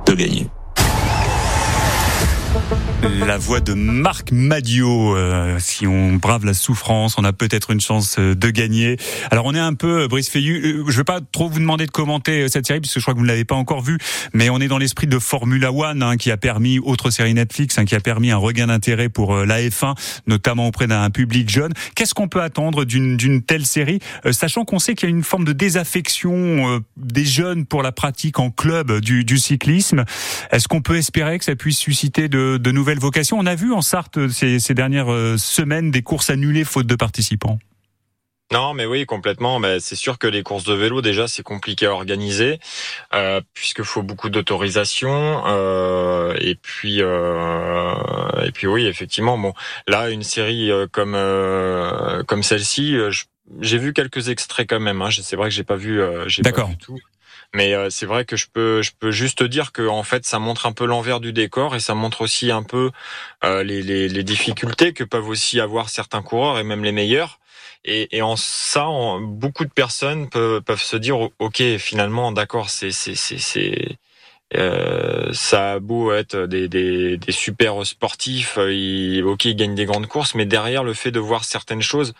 de 0.06 0.14
gagner 0.14 0.48
la 3.02 3.38
voix 3.38 3.60
de 3.60 3.74
Marc 3.74 4.32
Madio. 4.32 5.16
Euh, 5.16 5.56
si 5.60 5.86
on 5.86 6.14
brave 6.14 6.44
la 6.44 6.54
souffrance, 6.54 7.16
on 7.18 7.24
a 7.24 7.32
peut-être 7.32 7.70
une 7.70 7.80
chance 7.80 8.16
euh, 8.18 8.34
de 8.34 8.50
gagner. 8.50 8.96
Alors 9.30 9.46
on 9.46 9.54
est 9.54 9.60
un 9.60 9.74
peu, 9.74 10.02
euh, 10.02 10.08
Brice 10.08 10.28
Feillu, 10.28 10.84
je 10.88 10.96
vais 10.96 11.04
pas 11.04 11.20
trop 11.20 11.48
vous 11.48 11.60
demander 11.60 11.86
de 11.86 11.90
commenter 11.90 12.48
cette 12.48 12.66
série, 12.66 12.80
puisque 12.80 12.98
je 12.98 13.02
crois 13.02 13.14
que 13.14 13.18
vous 13.18 13.24
ne 13.24 13.28
l'avez 13.28 13.44
pas 13.44 13.54
encore 13.54 13.82
vue, 13.82 13.98
mais 14.32 14.50
on 14.50 14.58
est 14.58 14.68
dans 14.68 14.78
l'esprit 14.78 15.06
de 15.06 15.18
Formula 15.18 15.72
One, 15.72 16.02
hein, 16.02 16.16
qui 16.16 16.30
a 16.30 16.36
permis, 16.36 16.78
autre 16.78 17.10
série 17.10 17.34
Netflix, 17.34 17.78
hein, 17.78 17.84
qui 17.84 17.94
a 17.94 18.00
permis 18.00 18.30
un 18.30 18.36
regain 18.36 18.66
d'intérêt 18.66 19.08
pour 19.08 19.36
la 19.36 19.60
F1, 19.60 19.94
notamment 20.26 20.66
auprès 20.66 20.86
d'un 20.86 21.10
public 21.10 21.48
jeune. 21.48 21.72
Qu'est-ce 21.94 22.14
qu'on 22.14 22.28
peut 22.28 22.42
attendre 22.42 22.84
d'une 22.84 23.42
telle 23.42 23.66
série, 23.66 24.00
sachant 24.32 24.64
qu'on 24.64 24.78
sait 24.78 24.94
qu'il 24.94 25.08
y 25.08 25.12
a 25.12 25.14
une 25.14 25.24
forme 25.24 25.44
de 25.44 25.52
désaffection 25.52 26.82
des 26.96 27.24
jeunes 27.24 27.66
pour 27.66 27.82
la 27.82 27.92
pratique 27.92 28.38
en 28.38 28.50
club 28.50 29.00
du, 29.00 29.24
du 29.24 29.38
cyclisme? 29.38 30.04
Est-ce 30.50 30.68
qu'on 30.68 30.80
peut 30.80 30.96
espérer 30.96 31.38
que 31.38 31.44
ça 31.44 31.56
puisse 31.56 31.78
susciter 31.78 32.28
de, 32.28 32.56
de 32.56 32.70
nouvelles 32.70 32.87
vocation. 32.96 33.38
On 33.38 33.46
a 33.46 33.54
vu 33.54 33.72
en 33.72 33.82
Sarthe 33.82 34.28
ces, 34.28 34.58
ces 34.58 34.74
dernières 34.74 35.12
euh, 35.12 35.36
semaines 35.36 35.90
des 35.90 36.02
courses 36.02 36.30
annulées 36.30 36.64
faute 36.64 36.86
de 36.86 36.94
participants. 36.94 37.58
Non, 38.50 38.72
mais 38.72 38.86
oui, 38.86 39.04
complètement. 39.04 39.58
Mais 39.58 39.78
c'est 39.78 39.94
sûr 39.94 40.18
que 40.18 40.26
les 40.26 40.42
courses 40.42 40.64
de 40.64 40.72
vélo, 40.72 41.02
déjà, 41.02 41.28
c'est 41.28 41.42
compliqué 41.42 41.86
à 41.86 41.92
organiser, 41.92 42.58
euh, 43.14 43.42
puisqu'il 43.52 43.84
faut 43.84 44.02
beaucoup 44.02 44.30
d'autorisation. 44.30 45.42
Euh, 45.46 46.34
et 46.40 46.54
puis, 46.54 47.02
euh, 47.02 47.94
et 48.46 48.52
puis, 48.52 48.66
oui, 48.66 48.86
effectivement. 48.86 49.36
Bon, 49.36 49.52
là, 49.86 50.08
une 50.08 50.22
série 50.22 50.70
comme 50.92 51.16
comme 52.26 52.42
celle-ci, 52.42 52.96
j'ai 53.60 53.78
vu 53.78 53.92
quelques 53.92 54.28
extraits 54.30 54.68
quand 54.68 54.80
même. 54.80 55.02
Hein. 55.02 55.10
C'est 55.10 55.36
vrai 55.36 55.50
que 55.50 55.54
j'ai 55.54 55.64
pas 55.64 55.76
vu, 55.76 56.00
j'ai 56.26 56.42
pas 56.42 56.64
vu 56.64 56.76
tout. 56.78 56.98
Mais 57.54 57.74
euh, 57.74 57.88
c'est 57.90 58.06
vrai 58.06 58.24
que 58.24 58.36
je 58.36 58.46
peux, 58.52 58.82
je 58.82 58.92
peux 58.98 59.10
juste 59.10 59.42
dire 59.42 59.72
que 59.72 59.86
en 59.86 60.02
fait, 60.02 60.26
ça 60.26 60.38
montre 60.38 60.66
un 60.66 60.72
peu 60.72 60.84
l'envers 60.84 61.20
du 61.20 61.32
décor 61.32 61.74
et 61.74 61.80
ça 61.80 61.94
montre 61.94 62.20
aussi 62.20 62.50
un 62.50 62.62
peu 62.62 62.90
euh, 63.44 63.62
les, 63.62 63.82
les, 63.82 64.08
les, 64.08 64.22
difficultés 64.22 64.92
que 64.92 65.04
peuvent 65.04 65.28
aussi 65.28 65.58
avoir 65.60 65.88
certains 65.88 66.22
coureurs 66.22 66.58
et 66.58 66.62
même 66.64 66.84
les 66.84 66.92
meilleurs. 66.92 67.40
Et, 67.84 68.16
et 68.16 68.22
en 68.22 68.36
ça, 68.36 68.86
beaucoup 69.20 69.64
de 69.64 69.70
personnes 69.70 70.28
peuvent, 70.28 70.60
peuvent 70.62 70.82
se 70.82 70.96
dire, 70.96 71.18
ok, 71.38 71.62
finalement, 71.78 72.32
d'accord, 72.32 72.70
c'est, 72.70 72.90
c'est, 72.90 73.14
c'est, 73.14 73.98
euh, 74.56 75.30
ça 75.32 75.72
a 75.72 75.78
beau 75.78 76.12
être 76.12 76.46
des, 76.46 76.68
des, 76.68 77.18
des 77.18 77.32
super 77.32 77.84
sportifs, 77.84 78.58
ils, 78.58 79.22
ok, 79.22 79.44
ils 79.44 79.56
gagnent 79.56 79.74
des 79.74 79.84
grandes 79.84 80.06
courses, 80.06 80.34
mais 80.34 80.46
derrière 80.46 80.84
le 80.84 80.94
fait 80.94 81.10
de 81.10 81.20
voir 81.20 81.44
certaines 81.44 81.82
choses, 81.82 82.14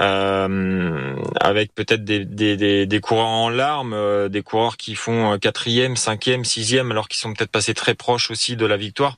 euh, 0.00 1.16
avec 1.40 1.74
peut-être 1.74 2.04
des, 2.04 2.24
des, 2.24 2.86
des, 2.86 3.00
coureurs 3.00 3.26
en 3.26 3.50
larmes, 3.50 3.92
euh, 3.92 4.28
des 4.28 4.42
coureurs 4.42 4.76
qui 4.76 4.94
font 4.94 5.38
quatrième, 5.38 5.96
cinquième, 5.96 6.44
sixième, 6.44 6.90
alors 6.90 7.08
qu'ils 7.08 7.20
sont 7.20 7.32
peut-être 7.34 7.50
passés 7.50 7.74
très 7.74 7.94
proches 7.94 8.30
aussi 8.30 8.56
de 8.56 8.66
la 8.66 8.76
victoire, 8.76 9.16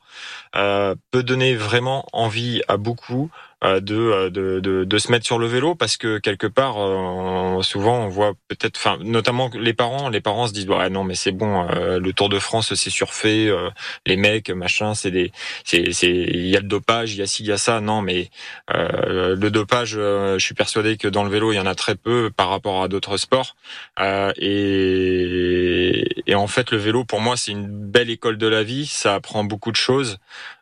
euh, 0.56 0.94
peut 1.10 1.22
donner 1.22 1.54
vraiment 1.54 2.06
envie 2.12 2.60
à 2.68 2.76
beaucoup 2.76 3.30
euh, 3.32 3.53
de, 3.64 4.28
de, 4.28 4.60
de, 4.60 4.84
de, 4.84 4.98
se 4.98 5.10
mettre 5.10 5.26
sur 5.26 5.38
le 5.38 5.46
vélo 5.46 5.74
parce 5.74 5.96
que 5.96 6.18
quelque 6.18 6.46
part 6.46 6.76
souvent 7.64 8.04
on 8.04 8.08
voit 8.08 8.34
peut-être 8.48 8.76
enfin 8.76 8.98
notamment 9.00 9.50
les 9.54 9.74
parents 9.74 10.08
les 10.08 10.20
parents 10.20 10.46
se 10.46 10.52
disent 10.52 10.68
ouais 10.68 10.90
non 10.90 11.04
mais 11.04 11.14
c'est 11.14 11.32
bon 11.32 11.66
le 11.72 12.12
Tour 12.12 12.28
de 12.28 12.38
France 12.38 12.74
c'est 12.74 12.90
surfait 12.90 13.50
les 14.06 14.16
mecs 14.16 14.50
machin 14.50 14.94
c'est 14.94 15.10
des 15.10 15.32
c'est 15.64 15.92
c'est 15.92 16.10
il 16.10 16.46
y 16.46 16.56
a 16.56 16.60
le 16.60 16.66
dopage 16.66 17.14
il 17.14 17.18
y 17.18 17.22
a 17.22 17.26
ci 17.26 17.42
il 17.42 17.48
y 17.48 17.52
a 17.52 17.58
ça 17.58 17.80
non 17.80 18.02
mais 18.02 18.30
le 18.68 19.48
dopage 19.48 19.92
je 19.94 20.38
suis 20.38 20.54
persuadé 20.54 20.96
que 20.96 21.08
dans 21.08 21.24
le 21.24 21.30
vélo, 21.30 21.52
il 21.52 21.56
y 21.56 21.60
en 21.60 21.66
a 21.66 21.74
très 21.74 21.94
peu 21.94 22.30
par 22.34 22.48
rapport 22.48 22.82
à 22.82 22.88
d'autres 22.88 23.16
sports. 23.16 23.56
Euh, 24.00 24.32
et, 24.36 26.22
et, 26.30 26.34
en 26.34 26.46
fait, 26.46 26.70
le 26.70 26.78
vélo, 26.78 27.04
pour 27.04 27.20
moi, 27.20 27.36
c'est 27.36 27.52
une 27.52 27.68
belle 27.68 28.10
école 28.10 28.36
de 28.36 28.46
la 28.46 28.62
vie. 28.62 28.86
Ça 28.86 29.14
apprend 29.14 29.44
beaucoup 29.44 29.70
de 29.70 29.76
choses. 29.76 30.18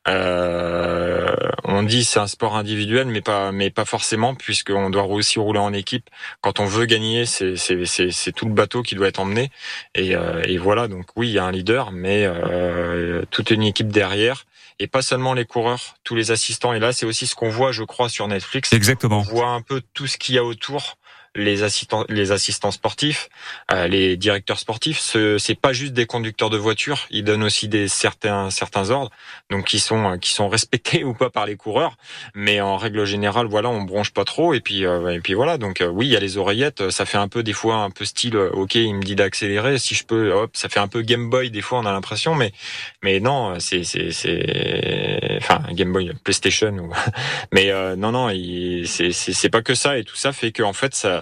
Euh, 0.09 1.29
on 1.63 1.85
dit 1.85 2.03
c'est 2.03 2.19
un 2.19 2.27
sport 2.27 2.57
individuel 2.57 2.92
individuel, 2.93 3.07
mais 3.07 3.21
pas, 3.21 3.53
mais 3.53 3.71
pas 3.71 3.85
forcément, 3.85 4.35
puisqu'on 4.35 4.91
doit 4.91 5.05
aussi 5.05 5.39
rouler 5.39 5.59
en 5.59 5.73
équipe. 5.73 6.09
Quand 6.41 6.61
on 6.61 6.67
veut 6.67 6.87
gagner, 6.87 7.27
c'est, 7.27 7.57
c'est, 7.57 7.85
c'est, 7.87 8.11
c'est 8.11 8.33
tout 8.33 8.47
le 8.47 8.53
bateau 8.53 8.83
qui 8.83 8.95
doit 8.95 9.09
être 9.09 9.21
emmené. 9.21 9.51
Et, 9.95 10.15
euh, 10.15 10.43
et 10.45 10.59
voilà, 10.59 10.89
donc 10.89 11.07
oui, 11.17 11.29
il 11.29 11.33
y 11.33 11.39
a 11.39 11.45
un 11.45 11.53
leader, 11.53 11.93
mais 11.93 12.25
euh, 12.25 13.25
toute 13.31 13.51
une 13.51 13.63
équipe 13.63 13.89
derrière. 13.89 14.45
Et 14.79 14.87
pas 14.87 15.03
seulement 15.03 15.35
les 15.35 15.45
coureurs, 15.45 15.95
tous 16.03 16.17
les 16.17 16.31
assistants. 16.31 16.73
Et 16.73 16.81
là, 16.81 16.93
c'est 16.93 17.07
aussi 17.07 17.27
ce 17.27 17.35
qu'on 17.35 17.51
voit, 17.51 17.73
je 17.73 17.85
crois, 17.85 18.09
sur 18.09 18.27
Netflix. 18.27 18.73
Exactement. 18.73 19.19
On 19.21 19.23
voit 19.23 19.49
un 19.49 19.61
peu 19.61 19.83
tout 19.95 20.07
ce 20.07 20.17
qu'il 20.17 20.35
y 20.35 20.39
a 20.39 20.45
autour 20.45 20.97
les 21.35 21.63
assistants, 21.63 22.05
les 22.09 22.31
assistants 22.31 22.71
sportifs, 22.71 23.31
euh, 23.71 23.87
les 23.89 24.17
directeurs 24.17 24.59
sportifs, 24.59 24.99
ce 24.99 25.39
c'est 25.39 25.55
pas 25.55 25.73
juste 25.73 25.95
des 25.95 26.05
conducteurs 26.05 26.51
de 26.51 26.59
voitures, 26.59 27.07
ils 27.11 27.25
donnent 27.25 27.43
aussi 27.43 27.69
des 27.69 27.89
certains 27.89 28.51
certains 28.51 28.91
ordres, 28.91 29.11
donc 29.51 29.65
qui 29.65 29.81
sont 29.81 30.19
qui 30.19 30.33
sont 30.33 30.49
respectés 30.49 31.05
ou 31.05 31.15
pas 31.15 31.31
par 31.31 31.47
les 31.47 31.57
coureurs, 31.57 31.97
mais 32.35 32.61
en 32.61 32.77
règle 32.77 33.05
générale, 33.07 33.47
voilà, 33.47 33.71
on 33.71 33.83
bronche 33.83 34.13
pas 34.13 34.25
trop 34.25 34.53
et 34.53 34.61
puis 34.61 34.85
euh, 34.85 35.15
et 35.15 35.21
puis 35.21 35.33
voilà, 35.33 35.57
donc 35.57 35.81
euh, 35.81 35.89
oui, 35.89 36.07
il 36.07 36.13
y 36.13 36.17
a 36.17 36.21
les 36.21 36.37
oreillettes, 36.37 36.91
ça 36.91 37.07
fait 37.07 37.19
un 37.19 37.29
peu 37.29 37.43
des 37.43 37.55
fois 37.55 37.77
un 37.77 37.91
peu 37.91 38.05
style, 38.05 38.37
ok, 38.37 38.75
il 38.75 38.95
me 38.95 39.03
dit 39.03 39.17
d'accélérer, 39.17 39.79
si 39.79 39.95
je 39.95 40.05
peux, 40.05 40.33
hop, 40.33 40.51
ça 40.55 40.69
fait 40.69 40.81
un 40.81 40.89
peu 40.89 41.01
Game 41.01 41.31
Boy 41.31 41.51
des 41.51 41.63
fois, 41.63 41.79
on 41.79 41.87
a 41.87 41.93
l'impression, 41.93 42.35
mais 42.35 42.53
mais 43.03 43.21
non, 43.21 43.59
c'est 43.59 43.85
c'est 43.85 44.11
c'est 44.13 45.39
enfin 45.39 45.63
Game 45.73 45.93
Boy, 45.93 46.13
PlayStation, 46.25 46.77
ou... 46.77 46.93
mais 47.53 47.73
non 47.97 48.13
non, 48.13 48.29
c'est 48.85 49.13
c'est 49.13 49.51
pas 49.51 49.63
que 49.63 49.75
ça 49.75 49.97
et 49.97 50.05
tout 50.05 50.17
ça 50.17 50.33
fait 50.33 50.53
que 50.53 50.63
en 50.63 50.75
fait 50.75 50.95
ça 50.95 51.22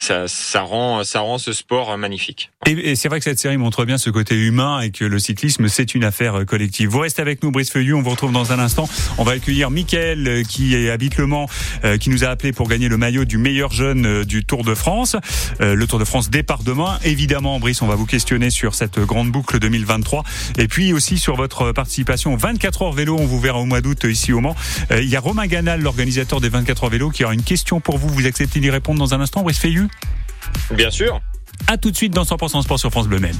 ça, 0.00 0.28
ça, 0.28 0.62
rend, 0.62 1.02
ça 1.04 1.20
rend 1.20 1.38
ce 1.38 1.52
sport 1.52 1.96
magnifique. 1.98 2.50
Et, 2.66 2.96
c'est 2.96 3.08
vrai 3.08 3.18
que 3.18 3.24
cette 3.24 3.38
série 3.38 3.56
montre 3.56 3.84
bien 3.84 3.98
ce 3.98 4.10
côté 4.10 4.34
humain 4.34 4.80
et 4.80 4.90
que 4.90 5.04
le 5.04 5.18
cyclisme, 5.18 5.68
c'est 5.68 5.94
une 5.94 6.04
affaire 6.04 6.44
collective. 6.46 6.88
Vous 6.90 6.98
restez 6.98 7.22
avec 7.22 7.42
nous, 7.42 7.50
Brice 7.50 7.70
Feuillu. 7.70 7.94
On 7.94 8.02
vous 8.02 8.10
retrouve 8.10 8.32
dans 8.32 8.52
un 8.52 8.58
instant. 8.58 8.88
On 9.16 9.24
va 9.24 9.32
accueillir 9.32 9.70
Mickaël, 9.70 10.26
euh, 10.28 10.42
qui 10.42 10.88
habite 10.88 11.16
Le 11.16 11.26
Mans, 11.26 11.48
euh, 11.84 11.96
qui 11.96 12.10
nous 12.10 12.24
a 12.24 12.28
appelé 12.28 12.52
pour 12.52 12.68
gagner 12.68 12.88
le 12.88 12.96
maillot 12.96 13.24
du 13.24 13.38
meilleur 13.38 13.72
jeune 13.72 14.06
euh, 14.06 14.24
du 14.24 14.44
Tour 14.44 14.64
de 14.64 14.74
France. 14.74 15.16
Le 15.60 15.86
Tour 15.86 15.98
de 15.98 16.04
France 16.04 16.30
départ 16.30 16.62
demain. 16.62 16.98
Évidemment, 17.04 17.58
Brice, 17.58 17.82
on 17.82 17.86
va 17.86 17.94
vous 17.94 18.06
questionner 18.06 18.50
sur 18.50 18.74
cette 18.74 19.00
grande 19.00 19.30
boucle 19.30 19.58
2023. 19.58 20.22
Et 20.58 20.68
puis 20.68 20.92
aussi 20.92 21.18
sur 21.18 21.36
votre 21.36 21.72
participation 21.72 22.36
24 22.36 22.82
heures 22.82 22.92
vélo. 22.92 23.16
On 23.18 23.26
vous 23.26 23.40
verra 23.40 23.58
au 23.58 23.64
mois 23.64 23.80
d'août 23.80 24.04
ici 24.04 24.32
au 24.32 24.40
Mans. 24.40 24.54
Il 24.90 25.08
y 25.08 25.16
a 25.16 25.20
Romain 25.20 25.46
Ganal, 25.46 25.80
l'organisateur 25.80 26.40
des 26.40 26.48
24 26.48 26.84
heures 26.84 26.90
vélo, 26.90 27.10
qui 27.10 27.24
aura 27.24 27.34
une 27.34 27.42
question 27.42 27.80
pour 27.80 27.98
vous. 27.98 28.08
Vous 28.08 28.26
acceptez 28.26 28.60
d'y 28.60 28.70
répondre 28.70 28.98
dans 28.98 29.14
un 29.14 29.20
instant, 29.20 29.42
Brice 29.42 29.58
Feuillu? 29.58 29.87
Bien 30.70 30.90
sûr. 30.90 31.20
A 31.66 31.76
tout 31.76 31.90
de 31.90 31.96
suite 31.96 32.14
dans 32.14 32.22
100% 32.22 32.62
Sport 32.62 32.78
sur 32.78 32.90
France 32.90 33.08
Bleu 33.08 33.18
Maine. 33.18 33.36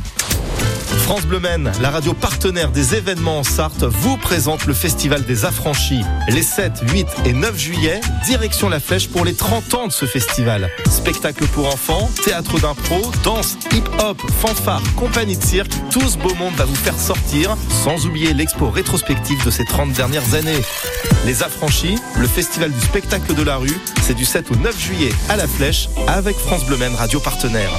France 0.96 1.26
Bleu 1.26 1.40
Maine, 1.40 1.70
la 1.80 1.90
radio 1.90 2.14
partenaire 2.14 2.70
des 2.70 2.94
événements 2.94 3.38
en 3.38 3.42
Sarthe, 3.42 3.84
vous 3.84 4.16
présente 4.16 4.66
le 4.66 4.72
Festival 4.72 5.24
des 5.24 5.44
Affranchis. 5.44 6.02
Les 6.28 6.42
7, 6.42 6.72
8 6.92 7.06
et 7.26 7.32
9 7.32 7.58
juillet, 7.58 8.00
direction 8.24 8.68
la 8.68 8.80
Flèche 8.80 9.08
pour 9.08 9.24
les 9.24 9.34
30 9.34 9.74
ans 9.74 9.86
de 9.86 9.92
ce 9.92 10.06
festival. 10.06 10.70
Spectacle 10.90 11.46
pour 11.48 11.66
enfants, 11.66 12.10
théâtre 12.24 12.58
d'impro, 12.58 13.00
danse, 13.22 13.58
hip-hop, 13.72 14.20
fanfare, 14.40 14.82
compagnie 14.96 15.36
de 15.36 15.44
cirque, 15.44 15.72
tout 15.90 16.08
ce 16.08 16.16
beau 16.16 16.34
monde 16.34 16.54
va 16.54 16.64
vous 16.64 16.74
faire 16.74 16.98
sortir, 16.98 17.56
sans 17.84 18.06
oublier 18.06 18.32
l'expo 18.32 18.70
rétrospective 18.70 19.44
de 19.44 19.50
ces 19.50 19.64
30 19.64 19.92
dernières 19.92 20.34
années. 20.34 20.62
Les 21.26 21.42
Affranchis, 21.42 21.98
le 22.18 22.26
festival 22.26 22.72
du 22.72 22.80
spectacle 22.80 23.34
de 23.34 23.42
la 23.42 23.56
rue, 23.56 23.78
c'est 24.02 24.14
du 24.14 24.24
7 24.24 24.50
au 24.50 24.56
9 24.56 24.78
juillet 24.80 25.12
à 25.28 25.36
la 25.36 25.46
Flèche 25.46 25.88
avec 26.06 26.36
France 26.36 26.64
Bleu 26.64 26.76
Maine, 26.76 26.94
radio 26.94 27.20
partenaire. 27.20 27.70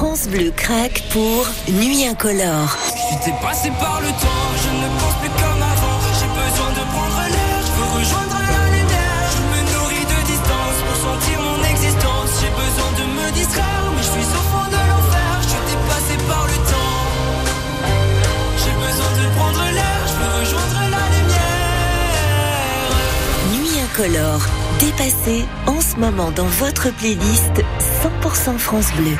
France 0.00 0.28
Bleu 0.28 0.50
craque 0.56 1.02
pour 1.12 1.46
Nuit 1.68 2.06
incolore. 2.06 2.74
J'étais 3.10 3.36
passé 3.42 3.68
par 3.78 4.00
le 4.00 4.08
temps, 4.08 4.48
je 4.56 4.70
ne 4.80 4.88
pense 4.96 5.16
plus 5.20 5.28
comme 5.28 5.60
avant. 5.60 6.00
J'ai 6.16 6.30
besoin 6.40 6.70
de 6.72 6.84
prendre 6.88 7.20
l'air, 7.28 7.56
je 7.60 7.72
veux 7.76 7.90
rejoindre 8.00 8.40
la 8.48 8.64
lumière. 8.80 9.24
Je 9.28 9.40
me 9.44 9.60
nourris 9.68 10.06
de 10.08 10.18
distance 10.24 10.78
pour 10.88 10.96
sentir 11.04 11.36
mon 11.44 11.60
existence. 11.68 12.30
J'ai 12.40 12.48
besoin 12.48 12.90
de 12.96 13.04
me 13.12 13.26
distraire, 13.32 13.84
mais 13.94 14.00
je 14.00 14.08
suis 14.16 14.24
au 14.24 14.44
fond 14.48 14.66
de 14.72 14.80
l'enfer. 14.88 15.30
Je 15.42 15.48
suis 15.52 15.64
dépassé 15.68 16.16
par 16.32 16.44
le 16.48 16.56
temps. 16.72 16.96
J'ai 18.56 18.72
besoin 18.80 19.12
de 19.20 19.24
prendre 19.36 19.64
l'air, 19.68 20.00
je 20.08 20.14
veux 20.16 20.32
rejoindre 20.40 20.80
la 20.96 21.04
lumière. 21.12 21.60
Nuit 23.52 23.76
incolore, 23.84 24.44
dépassé 24.80 25.44
en 25.66 25.78
ce 25.82 25.96
moment 26.00 26.30
dans 26.30 26.48
votre 26.64 26.88
playlist 26.88 27.56
100% 28.24 28.56
France 28.56 28.92
Bleu. 28.96 29.18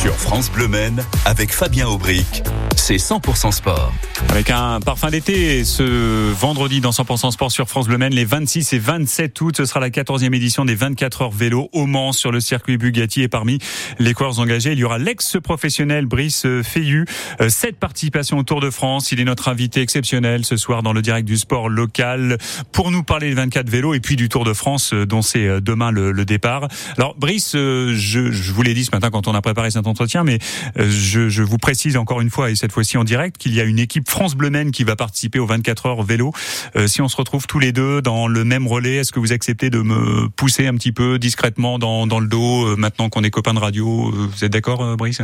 Sur 0.00 0.14
France 0.14 0.48
Bleu 0.48 0.68
Men, 0.68 1.04
avec 1.24 1.52
Fabien 1.52 1.88
Aubric, 1.88 2.44
c'est 2.76 2.98
100% 2.98 3.50
sport. 3.50 3.92
Avec 4.30 4.50
un 4.50 4.80
parfum 4.80 5.10
d'été, 5.10 5.64
ce 5.64 6.32
vendredi 6.32 6.80
dans 6.80 6.90
100% 6.90 7.30
sport 7.30 7.50
sur 7.50 7.68
France 7.68 7.86
Bleu 7.86 7.98
Men, 7.98 8.12
les 8.12 8.24
26 8.24 8.72
et 8.72 8.78
27 8.78 9.40
août, 9.40 9.56
ce 9.56 9.64
sera 9.64 9.80
la 9.80 9.90
14e 9.90 10.34
édition 10.34 10.64
des 10.64 10.74
24 10.74 11.22
heures 11.22 11.30
vélo 11.30 11.68
au 11.72 11.86
Mans 11.86 12.12
sur 12.12 12.30
le 12.30 12.40
circuit 12.40 12.76
Bugatti. 12.78 13.22
Et 13.22 13.28
parmi 13.28 13.58
les 13.98 14.14
coureurs 14.14 14.40
engagés, 14.40 14.72
il 14.72 14.78
y 14.78 14.84
aura 14.84 14.98
l'ex-professionnel 14.98 16.06
Brice 16.06 16.46
Feillu. 16.62 17.06
Euh, 17.40 17.48
Cette 17.48 17.78
participation 17.78 18.38
au 18.38 18.42
Tour 18.42 18.60
de 18.60 18.70
France. 18.70 19.12
Il 19.12 19.20
est 19.20 19.24
notre 19.24 19.48
invité 19.48 19.80
exceptionnel 19.80 20.44
ce 20.44 20.56
soir 20.56 20.82
dans 20.82 20.92
le 20.92 21.00
direct 21.00 21.26
du 21.26 21.36
sport 21.36 21.68
local 21.68 22.38
pour 22.72 22.90
nous 22.90 23.02
parler 23.02 23.28
des 23.28 23.34
24 23.34 23.70
vélos 23.70 23.94
et 23.94 24.00
puis 24.00 24.16
du 24.16 24.28
Tour 24.28 24.44
de 24.44 24.52
France 24.52 24.92
euh, 24.92 25.06
dont 25.06 25.22
c'est 25.22 25.46
euh, 25.46 25.60
demain 25.60 25.90
le, 25.90 26.12
le, 26.12 26.24
départ. 26.24 26.68
Alors 26.96 27.14
Brice, 27.16 27.52
je, 27.54 27.94
je 27.94 28.52
vous 28.52 28.62
l'ai 28.62 28.74
dit 28.74 28.84
ce 28.84 28.90
matin 28.92 29.10
quand 29.10 29.28
on 29.28 29.34
a 29.34 29.40
préparé 29.40 29.70
cet 29.70 29.86
entretien, 29.86 30.24
mais 30.24 30.38
je, 30.76 31.28
je 31.28 31.42
vous 31.42 31.58
précise 31.58 31.96
encore 31.96 32.20
une 32.20 32.30
fois 32.30 32.50
et 32.50 32.56
cette 32.56 32.72
fois-ci 32.72 32.98
en 32.98 33.04
direct 33.04 33.38
qu'il 33.38 33.54
y 33.54 33.60
a 33.60 33.64
une 33.64 33.78
équipe 33.78 34.07
France 34.08 34.34
Bleu 34.34 34.50
Men 34.50 34.72
qui 34.72 34.84
va 34.84 34.96
participer 34.96 35.38
aux 35.38 35.46
24 35.46 35.86
heures 35.86 36.02
vélo. 36.02 36.32
Euh, 36.76 36.86
si 36.86 37.02
on 37.02 37.08
se 37.08 37.16
retrouve 37.16 37.46
tous 37.46 37.58
les 37.58 37.72
deux 37.72 38.00
dans 38.02 38.26
le 38.26 38.42
même 38.42 38.66
relais, 38.66 38.96
est-ce 38.96 39.12
que 39.12 39.20
vous 39.20 39.32
acceptez 39.32 39.70
de 39.70 39.80
me 39.80 40.28
pousser 40.30 40.66
un 40.66 40.74
petit 40.74 40.92
peu 40.92 41.18
discrètement 41.18 41.78
dans, 41.78 42.06
dans 42.06 42.18
le 42.18 42.26
dos 42.26 42.66
euh, 42.66 42.76
maintenant 42.76 43.10
qu'on 43.10 43.22
est 43.22 43.30
copains 43.30 43.54
de 43.54 43.58
radio 43.58 44.08
euh, 44.08 44.28
Vous 44.32 44.44
êtes 44.44 44.52
d'accord, 44.52 44.96
Brice? 44.96 45.20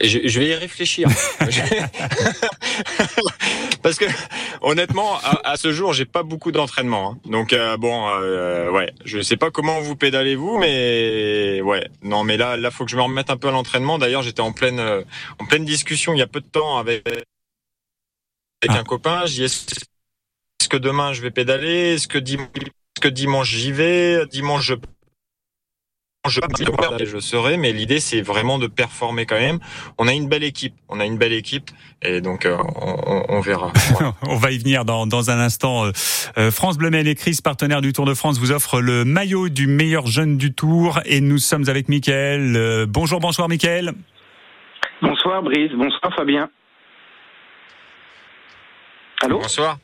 Je, 0.00 0.38
vais 0.38 0.50
y 0.50 0.54
réfléchir. 0.54 1.08
Parce 3.82 3.96
que 3.96 4.04
honnêtement, 4.60 5.18
à, 5.42 5.56
ce 5.56 5.72
jour, 5.72 5.92
j'ai 5.92 6.04
pas 6.04 6.22
beaucoup 6.22 6.52
d'entraînement. 6.52 7.10
Hein. 7.10 7.18
Donc 7.28 7.52
bon, 7.80 8.06
ouais, 8.70 8.92
je 9.04 9.20
sais 9.20 9.36
pas 9.36 9.50
comment 9.50 9.80
vous 9.80 9.96
pédalez 9.96 10.36
vous, 10.36 10.56
mais 10.58 11.60
ouais, 11.62 11.88
non, 12.04 12.22
mais 12.22 12.36
là, 12.36 12.56
là, 12.56 12.70
faut 12.70 12.84
que 12.84 12.92
je 12.92 12.96
me 12.96 13.02
remette 13.02 13.30
un 13.30 13.36
peu 13.36 13.48
à 13.48 13.50
l'entraînement. 13.50 13.98
D'ailleurs, 13.98 14.22
j'étais 14.22 14.40
en 14.40 14.52
pleine, 14.52 14.80
en 15.40 15.44
pleine 15.46 15.64
discussion 15.64 16.14
il 16.14 16.18
y 16.18 16.22
a 16.22 16.28
peu 16.28 16.40
de 16.40 16.46
temps 16.46 16.78
avec 16.78 17.02
avec 18.62 18.76
ah. 18.76 18.80
un 18.80 18.84
copain. 18.84 19.26
J'y 19.26 19.44
est-ce 19.44 20.68
que 20.68 20.76
demain 20.76 21.12
je 21.12 21.22
vais 21.22 21.30
pédaler? 21.30 21.94
Est-ce 21.94 22.08
que 22.08 22.18
dimanche, 22.18 22.48
est-ce 22.56 23.00
que 23.00 23.08
dimanche 23.08 23.48
j'y 23.48 23.72
vais? 23.72 24.26
Dimanche 24.26 24.66
je 24.66 24.74
je, 26.28 27.04
je 27.04 27.18
serai, 27.18 27.56
mais 27.56 27.72
l'idée 27.72 28.00
c'est 28.00 28.20
vraiment 28.20 28.58
de 28.58 28.66
performer 28.66 29.24
quand 29.24 29.38
même. 29.38 29.58
On 29.98 30.08
a 30.08 30.12
une 30.12 30.28
belle 30.28 30.44
équipe, 30.44 30.74
on 30.88 31.00
a 31.00 31.06
une 31.06 31.16
belle 31.16 31.32
équipe, 31.32 31.70
et 32.02 32.20
donc 32.20 32.44
euh, 32.44 32.56
on, 32.76 33.24
on, 33.28 33.40
verra. 33.40 33.72
on 34.22 34.36
va 34.36 34.50
y 34.50 34.58
venir 34.58 34.84
dans, 34.84 35.06
dans 35.06 35.30
un 35.30 35.38
instant. 35.38 35.86
Euh, 35.86 35.92
euh 36.36 36.50
France 36.50 36.76
Bleu 36.76 36.94
et 36.94 37.14
Chris, 37.14 37.38
partenaire 37.42 37.80
du 37.80 37.92
Tour 37.92 38.04
de 38.04 38.14
France, 38.14 38.38
vous 38.38 38.52
offre 38.52 38.80
le 38.80 39.04
maillot 39.04 39.48
du 39.48 39.66
meilleur 39.66 40.06
jeune 40.06 40.36
du 40.36 40.52
Tour, 40.52 41.00
et 41.06 41.20
nous 41.20 41.38
sommes 41.38 41.68
avec 41.68 41.88
Mickaël. 41.88 42.56
Euh, 42.56 42.86
bonjour, 42.86 43.20
bonsoir 43.20 43.48
Mickaël. 43.48 43.92
Bonsoir 45.00 45.42
Brice, 45.42 45.72
bonsoir 45.72 46.12
Fabien. 46.14 46.50
Allô 49.22 49.38
Bonsoir. 49.40 49.78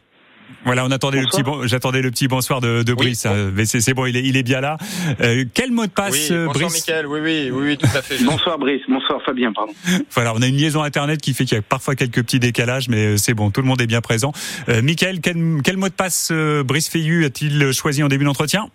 Voilà, 0.64 0.84
on 0.84 0.90
attendait 0.90 1.20
le 1.20 1.26
petit 1.26 1.42
bon, 1.42 1.66
j'attendais 1.66 2.02
le 2.02 2.10
petit 2.10 2.28
bonsoir 2.28 2.60
de, 2.60 2.82
de 2.82 2.94
Brice. 2.94 3.26
Oui. 3.30 3.52
Mais 3.54 3.64
c'est 3.64 3.94
bon, 3.94 4.06
il 4.06 4.16
est, 4.16 4.22
il 4.22 4.36
est 4.36 4.42
bien 4.42 4.60
là. 4.60 4.76
Euh, 5.20 5.44
quel 5.52 5.72
mot 5.72 5.86
de 5.86 5.90
passe, 5.90 6.30
oui, 6.30 6.36
bonsoir 6.36 6.54
Brice 6.54 6.72
Michael. 6.86 7.06
Oui, 7.06 7.20
oui, 7.20 7.50
oui, 7.50 7.62
oui, 7.68 7.76
tout 7.76 7.86
à 7.86 8.02
fait. 8.02 8.22
bonsoir 8.24 8.58
Brice, 8.58 8.82
bonsoir 8.88 9.20
Fabien, 9.24 9.52
pardon. 9.52 9.72
Voilà, 10.12 10.32
on 10.34 10.42
a 10.42 10.46
une 10.46 10.56
liaison 10.56 10.82
internet 10.82 11.20
qui 11.20 11.34
fait 11.34 11.44
qu'il 11.44 11.56
y 11.56 11.58
a 11.58 11.62
parfois 11.62 11.94
quelques 11.94 12.22
petits 12.22 12.38
décalages, 12.38 12.88
mais 12.88 13.16
c'est 13.16 13.34
bon, 13.34 13.50
tout 13.50 13.62
le 13.62 13.66
monde 13.66 13.80
est 13.80 13.86
bien 13.86 14.00
présent. 14.00 14.32
Euh, 14.68 14.82
Michael, 14.82 15.20
quel, 15.20 15.36
quel 15.62 15.76
mot 15.76 15.88
de 15.88 15.94
passe 15.94 16.28
euh, 16.30 16.62
Brice 16.62 16.88
Feillu 16.88 17.24
a-t-il 17.24 17.72
choisi 17.72 18.02
en 18.02 18.08
début 18.08 18.24
d'entretien? 18.24 18.68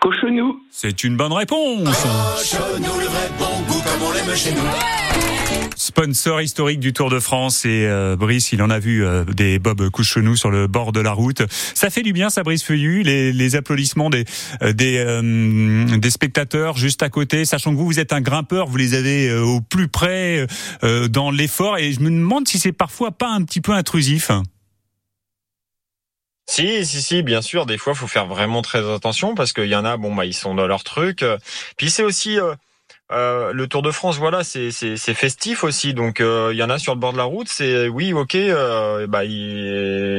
Cochonou. 0.00 0.60
C'est 0.70 1.04
une 1.04 1.16
bonne 1.16 1.32
réponse. 1.32 1.82
Cochonou, 1.82 2.98
le 2.98 3.06
vrai 3.06 3.30
bon 3.38 3.59
on 4.02 4.12
l'aime 4.12 4.36
chez 4.36 4.52
nous. 4.52 4.60
Sponsor 5.76 6.40
historique 6.40 6.78
du 6.78 6.92
Tour 6.92 7.10
de 7.10 7.18
France 7.18 7.64
et 7.64 7.86
euh, 7.86 8.14
Brice, 8.16 8.52
il 8.52 8.62
en 8.62 8.70
a 8.70 8.78
vu 8.78 9.04
euh, 9.04 9.24
des 9.24 9.58
Bob 9.58 9.88
Couchenou 9.90 10.36
sur 10.36 10.50
le 10.50 10.66
bord 10.66 10.92
de 10.92 11.00
la 11.00 11.12
route. 11.12 11.42
Ça 11.74 11.90
fait 11.90 12.02
du 12.02 12.12
bien, 12.12 12.30
ça 12.30 12.42
Brice 12.42 12.62
Feuillu, 12.62 13.02
les, 13.02 13.32
les 13.32 13.56
applaudissements 13.56 14.10
des 14.10 14.24
euh, 14.62 14.72
des, 14.72 14.98
euh, 14.98 15.96
des 15.98 16.10
spectateurs 16.10 16.76
juste 16.76 17.02
à 17.02 17.08
côté, 17.08 17.44
sachant 17.44 17.72
que 17.72 17.76
vous 17.76 17.86
vous 17.86 17.98
êtes 17.98 18.12
un 18.12 18.20
grimpeur, 18.20 18.66
vous 18.66 18.76
les 18.76 18.94
avez 18.94 19.28
euh, 19.28 19.42
au 19.42 19.60
plus 19.60 19.88
près 19.88 20.46
euh, 20.84 21.08
dans 21.08 21.30
l'effort 21.30 21.78
et 21.78 21.92
je 21.92 22.00
me 22.00 22.10
demande 22.10 22.46
si 22.46 22.58
c'est 22.58 22.72
parfois 22.72 23.10
pas 23.10 23.30
un 23.30 23.42
petit 23.42 23.60
peu 23.60 23.72
intrusif. 23.72 24.30
Si, 26.48 26.84
si, 26.84 27.00
si, 27.00 27.22
bien 27.22 27.42
sûr. 27.42 27.64
Des 27.64 27.78
fois, 27.78 27.94
faut 27.94 28.08
faire 28.08 28.26
vraiment 28.26 28.60
très 28.60 28.88
attention 28.92 29.36
parce 29.36 29.52
qu'il 29.52 29.66
y 29.66 29.76
en 29.76 29.84
a, 29.84 29.96
bon, 29.96 30.12
bah, 30.14 30.24
ils 30.24 30.34
sont 30.34 30.54
dans 30.54 30.66
leur 30.66 30.82
truc. 30.82 31.24
Puis 31.76 31.90
c'est 31.90 32.02
aussi, 32.02 32.40
euh, 32.40 32.54
euh, 33.12 33.52
le 33.52 33.66
Tour 33.66 33.82
de 33.82 33.90
France, 33.90 34.18
voilà, 34.18 34.44
c'est 34.44 34.70
festif 35.14 35.64
aussi. 35.64 35.94
Donc 35.94 36.20
euh, 36.20 36.50
il 36.52 36.56
y 36.58 36.62
en 36.62 36.70
a 36.70 36.78
sur 36.78 36.94
le 36.94 37.00
bord 37.00 37.12
de 37.12 37.18
la 37.18 37.24
route. 37.24 37.48
C'est 37.48 37.88
oui, 37.88 38.12
ok. 38.12 38.34
euh, 38.34 39.06
bah 39.06 39.22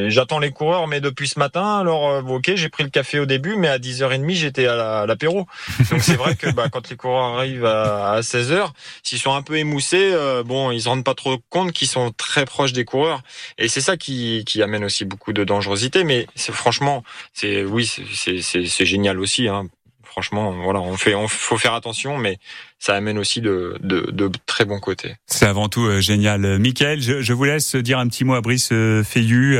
j'attends 0.10 0.40
les 0.40 0.52
coureurs, 0.52 0.88
mais 0.88 1.02
depuis 1.02 1.28
ce 1.28 1.40
matin, 1.40 1.80
alors 1.80 2.10
euh, 2.10 2.22
ok, 2.22 2.52
j'ai 2.56 2.70
pris 2.70 2.84
le 2.84 2.90
café 2.90 3.20
au 3.20 3.26
début, 3.26 3.56
mais 3.56 3.68
à 3.68 3.78
10h30 3.80 4.36
j'étais 4.36 4.68
à 4.68 4.76
la- 4.76 5.02
à 5.02 5.06
l'apéro. 5.06 5.46
Donc 5.90 6.02
c'est 6.02 6.16
vrai 6.16 6.36
que 6.36 6.50
bah, 6.52 6.68
quand 6.72 6.90
les 6.90 6.96
coureurs 6.98 7.38
arrivent 7.38 7.66
à, 7.66 8.14
à 8.14 8.22
16h, 8.22 8.72
s'ils 9.04 9.20
sont 9.20 9.34
un 9.34 9.42
peu 9.42 9.58
émoussés, 9.58 10.12
euh, 10.14 10.44
bon, 10.44 10.72
ils 10.72 10.82
se 10.82 10.90
rendent 10.90 11.04
pas 11.04 11.16
trop 11.16 11.38
compte 11.50 11.72
qu'ils 11.72 11.88
sont 11.88 12.12
très 12.12 12.46
proches 12.46 12.74
des 12.74 12.86
coureurs. 12.86 13.22
Et 13.58 13.68
c'est 13.68 13.82
ça 13.82 13.98
qui 13.98 14.44
qui 14.46 14.62
amène 14.62 14.84
aussi 14.84 15.06
beaucoup 15.06 15.34
de 15.34 15.44
dangerosité. 15.44 16.04
Mais 16.04 16.28
franchement, 16.36 17.04
c'est 17.34 17.64
oui, 17.64 17.86
c'est 17.86 18.86
génial 18.86 19.20
aussi. 19.20 19.48
Hein. 19.48 19.68
Franchement, 20.12 20.52
voilà, 20.52 20.82
on 20.82 20.98
fait, 20.98 21.16
on 21.16 21.30
faut 21.30 21.58
faire 21.58 21.74
attention, 21.74 22.18
mais 22.18 22.38
ça 22.80 22.96
amène 22.96 23.18
aussi 23.18 23.40
de, 23.40 23.78
de, 23.82 24.12
de 24.12 24.30
très 24.46 24.66
bons 24.66 24.82
côtés. 24.82 25.16
C'est 25.26 25.46
avant 25.46 25.70
tout 25.70 25.86
euh, 25.86 26.02
génial. 26.02 26.44
Euh, 26.44 26.60
Michael, 26.60 27.02
je, 27.02 27.22
je 27.22 27.32
vous 27.32 27.46
laisse 27.46 27.78
dire 27.78 27.98
un 27.98 28.10
petit 28.10 28.26
mot 28.26 28.34
à 28.34 28.42
Brice 28.42 28.74
euh, 28.74 29.04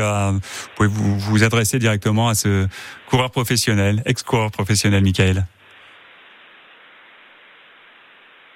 à- 0.02 0.32
vous 0.32 0.40
pouvez 0.76 0.88
vous, 0.90 1.18
vous 1.18 1.42
adresser 1.42 1.78
directement 1.78 2.28
à 2.28 2.34
ce 2.34 2.68
coureur 3.08 3.30
professionnel, 3.30 4.02
ex-coureur 4.04 4.50
professionnel, 4.50 5.02
Michael. 5.02 5.46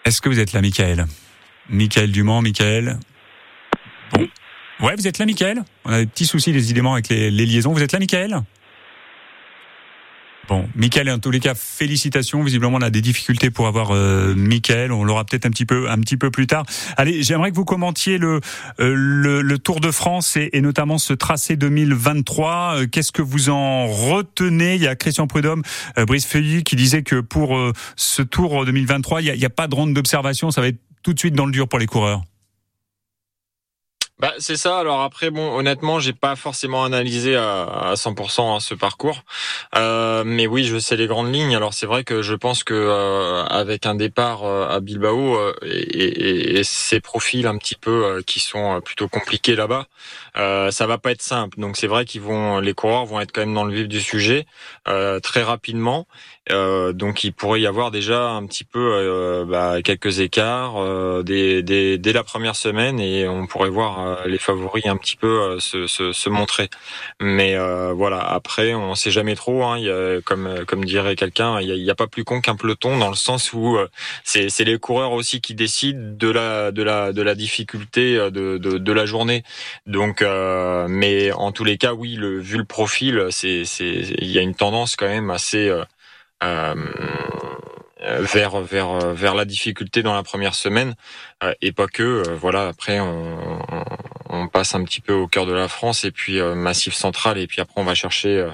Est-ce 0.05 0.21
que 0.21 0.29
vous 0.29 0.39
êtes 0.39 0.53
là, 0.53 0.61
Michael? 0.61 1.07
Michael 1.71 2.13
Dumont, 2.13 2.43
Michael? 2.43 2.99
Bon. 4.13 4.29
Ouais, 4.81 4.95
vous 4.97 5.09
êtes 5.09 5.17
là, 5.19 5.25
Michael? 5.25 5.63
On 5.87 5.93
a 5.93 6.01
des 6.01 6.07
petits 6.07 6.27
soucis, 6.27 6.53
décidément, 6.53 6.93
avec 6.93 7.09
les, 7.09 7.31
les 7.31 7.47
liaisons. 7.47 7.73
Vous 7.73 7.83
êtes 7.83 7.93
là, 7.93 7.99
Michael? 7.99 8.43
Bon, 10.49 10.69
Michael, 10.77 11.11
en 11.11 11.19
tous 11.19 11.33
les 11.33 11.41
cas, 11.41 11.55
félicitations. 11.57 12.43
Visiblement, 12.43 12.79
on 12.79 12.83
a 12.83 12.91
des 12.91 13.01
difficultés 13.01 13.51
pour 13.51 13.67
avoir 13.67 13.91
euh, 13.91 14.33
Michael. 14.37 14.93
On 14.93 15.03
l'aura 15.03 15.25
peut-être 15.25 15.45
un 15.45 15.51
petit 15.51 15.67
peu, 15.67 15.91
un 15.91 15.99
petit 15.99 16.17
peu 16.17 16.31
plus 16.31 16.47
tard. 16.47 16.65
Allez, 16.97 17.25
j'aimerais 17.25 17.51
que 17.51 17.57
vous 17.57 17.65
commentiez 17.65 18.17
le 18.19 18.41
euh, 18.79 18.95
le, 18.95 19.43
le 19.43 19.59
Tour 19.59 19.81
de 19.81 19.91
France 19.91 20.37
et, 20.37 20.51
et 20.53 20.61
notamment 20.61 20.99
ce 20.99 21.13
tracé 21.13 21.57
2023. 21.57 22.77
Euh, 22.77 22.87
Qu'est-ce 22.87 23.11
que 23.11 23.23
vous 23.23 23.51
en 23.51 23.87
retenez? 23.87 24.77
Il 24.77 24.83
y 24.83 24.87
a 24.87 24.95
Christian 24.95 25.27
Prudhomme, 25.27 25.63
euh, 25.99 26.05
Brice 26.05 26.27
Feuilly 26.27 26.63
qui 26.63 26.77
disait 26.77 27.03
que 27.03 27.21
pour 27.21 27.57
euh, 27.57 27.73
ce 27.97 28.23
Tour 28.23 28.65
2023, 28.65 29.23
il 29.23 29.37
n'y 29.37 29.45
a, 29.45 29.47
a 29.47 29.51
pas 29.51 29.67
de 29.67 29.75
ronde 29.75 29.95
d'observation. 29.95 30.53
Ça 30.53 30.61
va 30.61 30.69
être 30.69 30.79
tout 31.03 31.13
de 31.13 31.19
suite 31.19 31.35
dans 31.35 31.47
le 31.47 31.53
dur 31.53 31.69
pour 31.69 31.81
les 31.81 31.87
coureurs. 31.87 32.23
Bah, 34.19 34.33
c'est 34.39 34.57
ça. 34.57 34.79
Alors 34.79 35.03
après, 35.03 35.31
bon, 35.31 35.55
honnêtement, 35.59 36.01
j'ai 36.01 36.15
pas 36.15 36.37
forcément 36.37 36.85
analysé 36.85 37.37
à, 37.37 37.65
à 37.65 37.97
100% 37.97 38.55
hein, 38.57 38.61
ce 38.61 38.73
parcours, 38.75 39.25
Euh, 39.75 40.23
mais 40.25 40.47
oui, 40.47 40.65
je 40.65 40.79
sais 40.79 40.97
les 40.97 41.07
grandes 41.07 41.35
lignes. 41.35 41.55
Alors 41.55 41.75
c'est 41.75 41.85
vrai 41.87 42.03
que 42.03 42.23
je 42.23 42.35
pense 42.35 42.65
que 42.65 42.73
euh, 42.73 43.45
avec 43.45 43.85
un 43.85 43.95
départ 43.95 44.45
euh, 44.45 44.69
à 44.69 44.81
Bilbao 44.81 45.37
euh, 45.37 45.55
et, 45.63 45.77
et- 45.79 46.59
et 46.59 46.65
ces 46.65 47.01
profils 47.01 47.47
un 47.47 47.59
petit 47.59 47.75
peu 47.75 48.05
euh, 48.07 48.23
qui 48.23 48.41
sont 48.41 48.81
plutôt 48.81 49.07
compliqués 49.09 49.55
là-bas, 49.55 49.87
ça 50.71 50.87
va 50.87 50.97
pas 50.99 51.11
être 51.13 51.23
simple. 51.23 51.61
Donc 51.61 51.77
c'est 51.77 51.87
vrai 51.87 52.05
qu'ils 52.07 52.23
vont, 52.23 52.59
les 52.61 52.73
coureurs 52.75 53.05
vont 53.05 53.21
être 53.21 53.33
quand 53.33 53.43
même 53.43 53.55
dans 53.55 53.65
le 53.65 53.75
vif 53.75 53.89
du 53.89 54.01
sujet 54.01 54.47
très 55.23 55.43
rapidement. 55.43 56.07
Euh, 56.53 56.93
donc 56.93 57.25
il 57.25 57.33
pourrait 57.33 57.61
y 57.61 57.67
avoir 57.67 57.91
déjà 57.91 58.31
un 58.31 58.47
petit 58.47 58.63
peu 58.63 58.79
euh, 58.95 59.45
bah, 59.45 59.83
quelques 59.83 60.21
écarts 60.21 60.77
euh, 60.77 61.25
dès, 61.25 61.63
dès, 61.65 61.99
dès 61.99 62.13
la 62.13 62.23
première 62.23 62.55
semaine 62.55 63.01
et 63.01 63.27
on 63.27 63.49
pourrait 63.49 63.69
voir 63.69 64.01
euh, 64.01 64.27
les 64.27 64.39
favoris 64.39 64.87
un 64.87 64.97
petit 64.97 65.17
peu 65.17 65.27
euh, 65.27 65.59
se, 65.59 65.89
se, 65.89 66.13
se 66.13 66.29
montrer. 66.29 66.69
Mais 67.21 67.57
euh, 67.57 67.93
voilà, 67.93 68.21
après 68.21 68.75
on 68.75 68.95
sait 68.95 69.11
jamais 69.11 69.35
trop. 69.35 69.65
Hein, 69.65 69.79
y 69.79 69.91
a, 69.91 70.21
comme 70.23 70.65
comme 70.67 70.85
dirait 70.85 71.17
quelqu'un, 71.17 71.61
il 71.61 71.69
y 71.69 71.91
a, 71.91 71.93
a 71.93 71.97
pas 71.97 72.07
plus 72.07 72.23
con 72.23 72.41
qu'un 72.41 72.55
peloton 72.55 72.97
dans 72.99 73.11
le 73.11 73.17
sens 73.17 73.53
où 73.53 73.77
c'est 74.23 74.65
les 74.65 74.79
coureurs 74.79 75.13
aussi 75.13 75.41
qui 75.41 75.55
décident 75.55 76.15
de 76.17 76.31
la 76.31 76.71
de 76.71 76.83
la 76.83 77.13
de 77.13 77.23
la 77.23 77.35
difficulté 77.35 78.15
de 78.17 78.59
de, 78.59 78.79
de 78.79 78.93
la 78.93 79.07
journée. 79.07 79.43
Donc, 79.87 80.23
mais 80.89 81.33
en 81.33 81.53
tous 81.53 81.65
les 81.65 81.79
cas, 81.79 81.95
oui, 81.95 82.15
le, 82.17 82.39
vu 82.39 82.59
le 82.59 82.65
profil, 82.65 83.29
il 83.43 84.31
y 84.31 84.39
a 84.39 84.43
une 84.43 84.55
tendance 84.55 84.97
quand 84.97 85.09
même 85.09 85.31
assez 85.31 85.73
vers 88.07 88.61
vers 88.61 89.15
vers 89.15 89.35
la 89.35 89.45
difficulté 89.45 90.03
dans 90.03 90.15
la 90.15 90.23
première 90.23 90.55
semaine. 90.55 90.95
Euh, 91.43 91.55
et 91.63 91.73
pas 91.73 91.87
que 91.87 92.03
euh, 92.03 92.37
voilà 92.37 92.69
après 92.69 93.01
on, 93.01 93.61
on, 94.31 94.49
passe 94.49 94.75
un 94.75 94.85
petit 94.85 95.01
peu 95.01 95.13
au 95.13 95.27
cœur 95.27 95.47
de 95.47 95.53
la 95.53 95.69
France 95.69 96.05
et 96.05 96.11
puis 96.11 96.41
euh, 96.41 96.55
massif 96.55 96.95
central. 96.95 97.39
Et 97.39 97.47
puis 97.47 97.61
après 97.61 97.81
on 97.81 97.85
va 97.85 97.95
chercher 97.95 98.39
euh, 98.39 98.51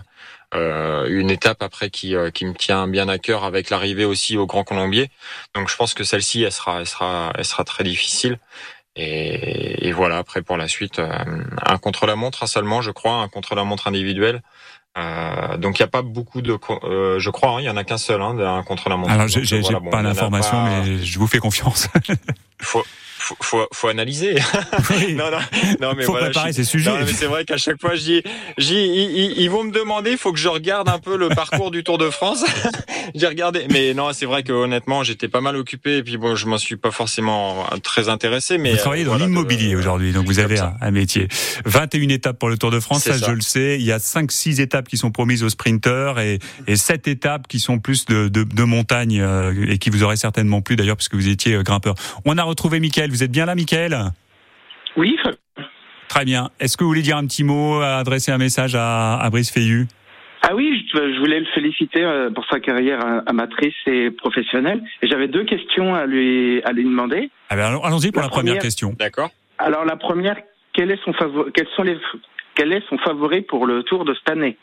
euh, 0.55 1.07
une 1.09 1.31
étape 1.31 1.63
après 1.63 1.91
qui 1.91 2.15
euh, 2.15 2.31
qui 2.31 2.45
me 2.45 2.55
tient 2.55 2.87
bien 2.89 3.09
à 3.09 3.19
cœur 3.19 3.45
avec 3.45 3.71
l'arrivée 3.71 4.05
aussi 4.05 4.37
au 4.37 4.47
Grand 4.47 4.65
Colombier. 4.65 5.11
Donc 5.55 5.69
je 5.69 5.77
pense 5.77 5.95
que 5.95 6.05
celle-ci 6.05 6.43
elle 6.43 6.53
sera 6.53 6.81
elle 6.81 6.87
sera 6.87 7.33
elle 7.37 7.45
sera 7.45 7.65
très 7.65 7.85
difficile 7.85 8.39
et, 8.97 9.89
et 9.89 9.93
voilà 9.93 10.19
après 10.19 10.43
pour 10.43 10.57
la 10.57 10.69
suite 10.69 10.99
euh, 10.99 11.11
un 11.67 11.79
contre 11.79 12.07
la 12.07 12.15
montre 12.17 12.47
seulement 12.47 12.83
je 12.83 12.91
crois 12.91 13.15
un 13.17 13.29
contre 13.29 13.55
la 13.55 13.65
montre 13.65 13.87
individuel 13.89 14.43
euh, 14.99 15.57
donc 15.57 15.79
il 15.79 15.83
n'y 15.83 15.87
a 15.87 15.89
pas 15.89 16.03
beaucoup 16.03 16.43
de, 16.43 16.55
euh, 16.85 17.19
je 17.19 17.31
crois, 17.31 17.53
hein, 17.53 17.61
il 17.61 17.65
y 17.65 17.71
en 17.71 17.79
a 17.79 17.85
qu'un 17.85 17.97
seul, 17.97 18.21
hein, 18.21 18.37
un 18.39 18.63
contre 18.63 18.91
la 18.91 18.99
montre. 18.99 19.11
Alors, 19.11 19.27
j'ai 19.27 19.41
Donc, 19.41 19.45
j'ai- 19.49 19.61
voilà, 19.61 19.81
bon, 19.81 19.89
pas 19.89 20.03
l'information, 20.03 20.51
pas- 20.53 20.83
mais 20.83 20.99
je 20.99 21.19
vous 21.19 21.27
fais 21.27 21.39
confiance. 21.39 21.89
faut, 22.61 22.85
faut, 23.23 23.37
faut, 23.41 23.67
faut 23.73 23.89
analyser. 23.89 24.35
non, 25.15 25.31
non, 25.31 25.39
non, 25.81 25.95
mais 25.97 26.05
Faut 26.05 26.13
voilà, 26.13 26.27
préparer 26.27 26.53
ces 26.53 26.65
sujets. 26.65 26.91
Non, 26.91 26.99
mais 27.01 27.13
c'est 27.13 27.27
vrai 27.27 27.45
qu'à 27.45 27.57
chaque 27.57 27.81
fois, 27.81 27.95
je 27.95 28.03
dis, 28.03 28.23
ils, 28.59 29.49
vont 29.49 29.65
me 29.65 29.71
demander, 29.71 30.13
il 30.13 30.19
faut 30.19 30.33
que 30.33 30.39
je 30.39 30.49
regarde 30.49 30.89
un 30.89 30.99
peu 30.99 31.17
le 31.17 31.29
parcours 31.29 31.71
du 31.71 31.85
Tour 31.85 31.99
de 31.99 32.11
France. 32.11 32.45
J'ai 33.15 33.27
regardé, 33.27 33.67
mais 33.71 33.95
non, 33.95 34.13
c'est 34.13 34.27
vrai 34.27 34.43
que 34.43 34.53
honnêtement, 34.53 35.03
j'étais 35.03 35.29
pas 35.29 35.41
mal 35.41 35.57
occupé 35.57 35.99
et 35.99 36.03
puis 36.03 36.17
bon, 36.17 36.35
je 36.35 36.47
m'en 36.47 36.59
suis 36.59 36.77
pas 36.77 36.91
forcément 36.91 37.67
très 37.83 38.09
intéressé. 38.09 38.59
Mais 38.59 38.73
vous 38.73 38.79
travaillez 38.79 39.03
euh, 39.03 39.07
dans 39.07 39.13
voilà, 39.13 39.27
l'immobilier 39.27 39.77
aujourd'hui, 39.77 40.13
donc 40.13 40.27
vous 40.27 40.39
avez 40.39 40.59
un, 40.59 40.75
un 40.81 40.91
métier. 40.91 41.29
21 41.65 42.09
étapes 42.09 42.39
pour 42.39 42.49
le 42.49 42.59
Tour 42.59 42.71
de 42.71 42.81
France, 42.81 43.05
ça, 43.05 43.19
ça. 43.19 43.27
je 43.27 43.33
le 43.33 43.41
sais. 43.41 43.77
Il 43.79 43.85
y 43.85 43.93
a 43.93 43.99
5-6 43.99 44.61
étapes 44.61 44.89
qui 44.89 44.97
sont 44.97 45.11
promises 45.11 45.43
aux 45.43 45.49
sprinteurs 45.49 46.19
et, 46.19 46.39
et 46.67 46.77
7 46.77 47.09
étapes 47.09 47.49
qui 47.49 47.61
sont 47.61 47.79
plus 47.79 48.07
de, 48.07 48.29
de, 48.29 48.45
de 48.45 48.63
montagne 48.65 49.21
euh, 49.21 49.67
et 49.69 49.79
qui 49.79 49.91
vous 49.91 50.03
auraient 50.03 50.17
certainement 50.17 50.61
plu 50.63 50.77
d'ailleurs 50.77 50.97
puisque 50.97 51.15
vous 51.15 51.29
étiez 51.29 51.55
euh, 51.55 51.63
grimpeur. 51.63 51.95
On 52.25 52.39
a 52.39 52.43
retrouvé 52.43 52.81
Mickaël. 52.81 53.12
Vous 53.13 53.23
êtes 53.23 53.31
bien 53.31 53.45
là, 53.45 53.55
Mickaël 53.55 53.95
Oui. 54.97 55.19
Très 56.09 56.25
bien. 56.25 56.49
Est-ce 56.61 56.79
que 56.79 56.83
vous 56.85 56.89
voulez 56.89 57.03
dire 57.03 57.19
un 57.19 57.27
petit 57.27 57.45
mot, 57.45 57.79
adresser 57.83 58.33
un 58.33 58.39
message 58.39 58.75
à, 58.75 59.19
à 59.19 59.29
Brice 59.29 59.53
Feillu 59.53 59.87
Ah 60.41 60.55
oui, 60.55 60.87
je, 60.95 60.97
je 61.13 61.19
voulais 61.19 61.41
le 61.41 61.47
féliciter 61.55 62.03
euh, 62.03 62.31
pour 62.31 62.47
sa 62.51 62.59
carrière 62.59 63.05
euh, 63.05 63.21
amatrice 63.27 63.75
et 63.87 64.11
professionnelle. 64.11 64.83
Et 65.03 65.09
j'avais 65.09 65.29
deux 65.29 65.45
questions 65.45 65.95
à 65.95 66.07
lui, 66.07 66.63
à 66.65 66.73
lui 66.73 66.85
demander. 66.85 67.31
Ah 67.51 67.57
ben, 67.57 67.67
allons- 67.67 67.83
Allons-y 67.85 68.13
pour 68.13 68.23
la, 68.23 68.29
première 68.31 68.55
première- 68.55 68.63
question. 68.63 68.95
D'accord. 68.99 69.29
Alors 69.59 69.85
la 69.85 69.97
première, 69.97 70.37
quel 70.73 70.91
est 70.91 70.99
son 71.05 71.13
favori, 71.13 71.53
quels 71.53 71.69
sont 71.77 71.83
les, 71.83 71.99
quel 72.55 72.73
est 72.73 72.83
son 72.89 72.97
favori 72.97 73.43
pour 73.43 73.67
le 73.67 73.83
Tour 73.83 74.07
de 74.07 74.15
cette 74.15 74.31
année? 74.31 74.57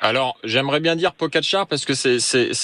Alors, 0.00 0.36
j'aimerais 0.44 0.80
bien 0.80 0.94
dire 0.94 1.14
Pogacar 1.14 1.66
parce 1.66 1.84
que 1.84 1.94
c'est 1.94 2.18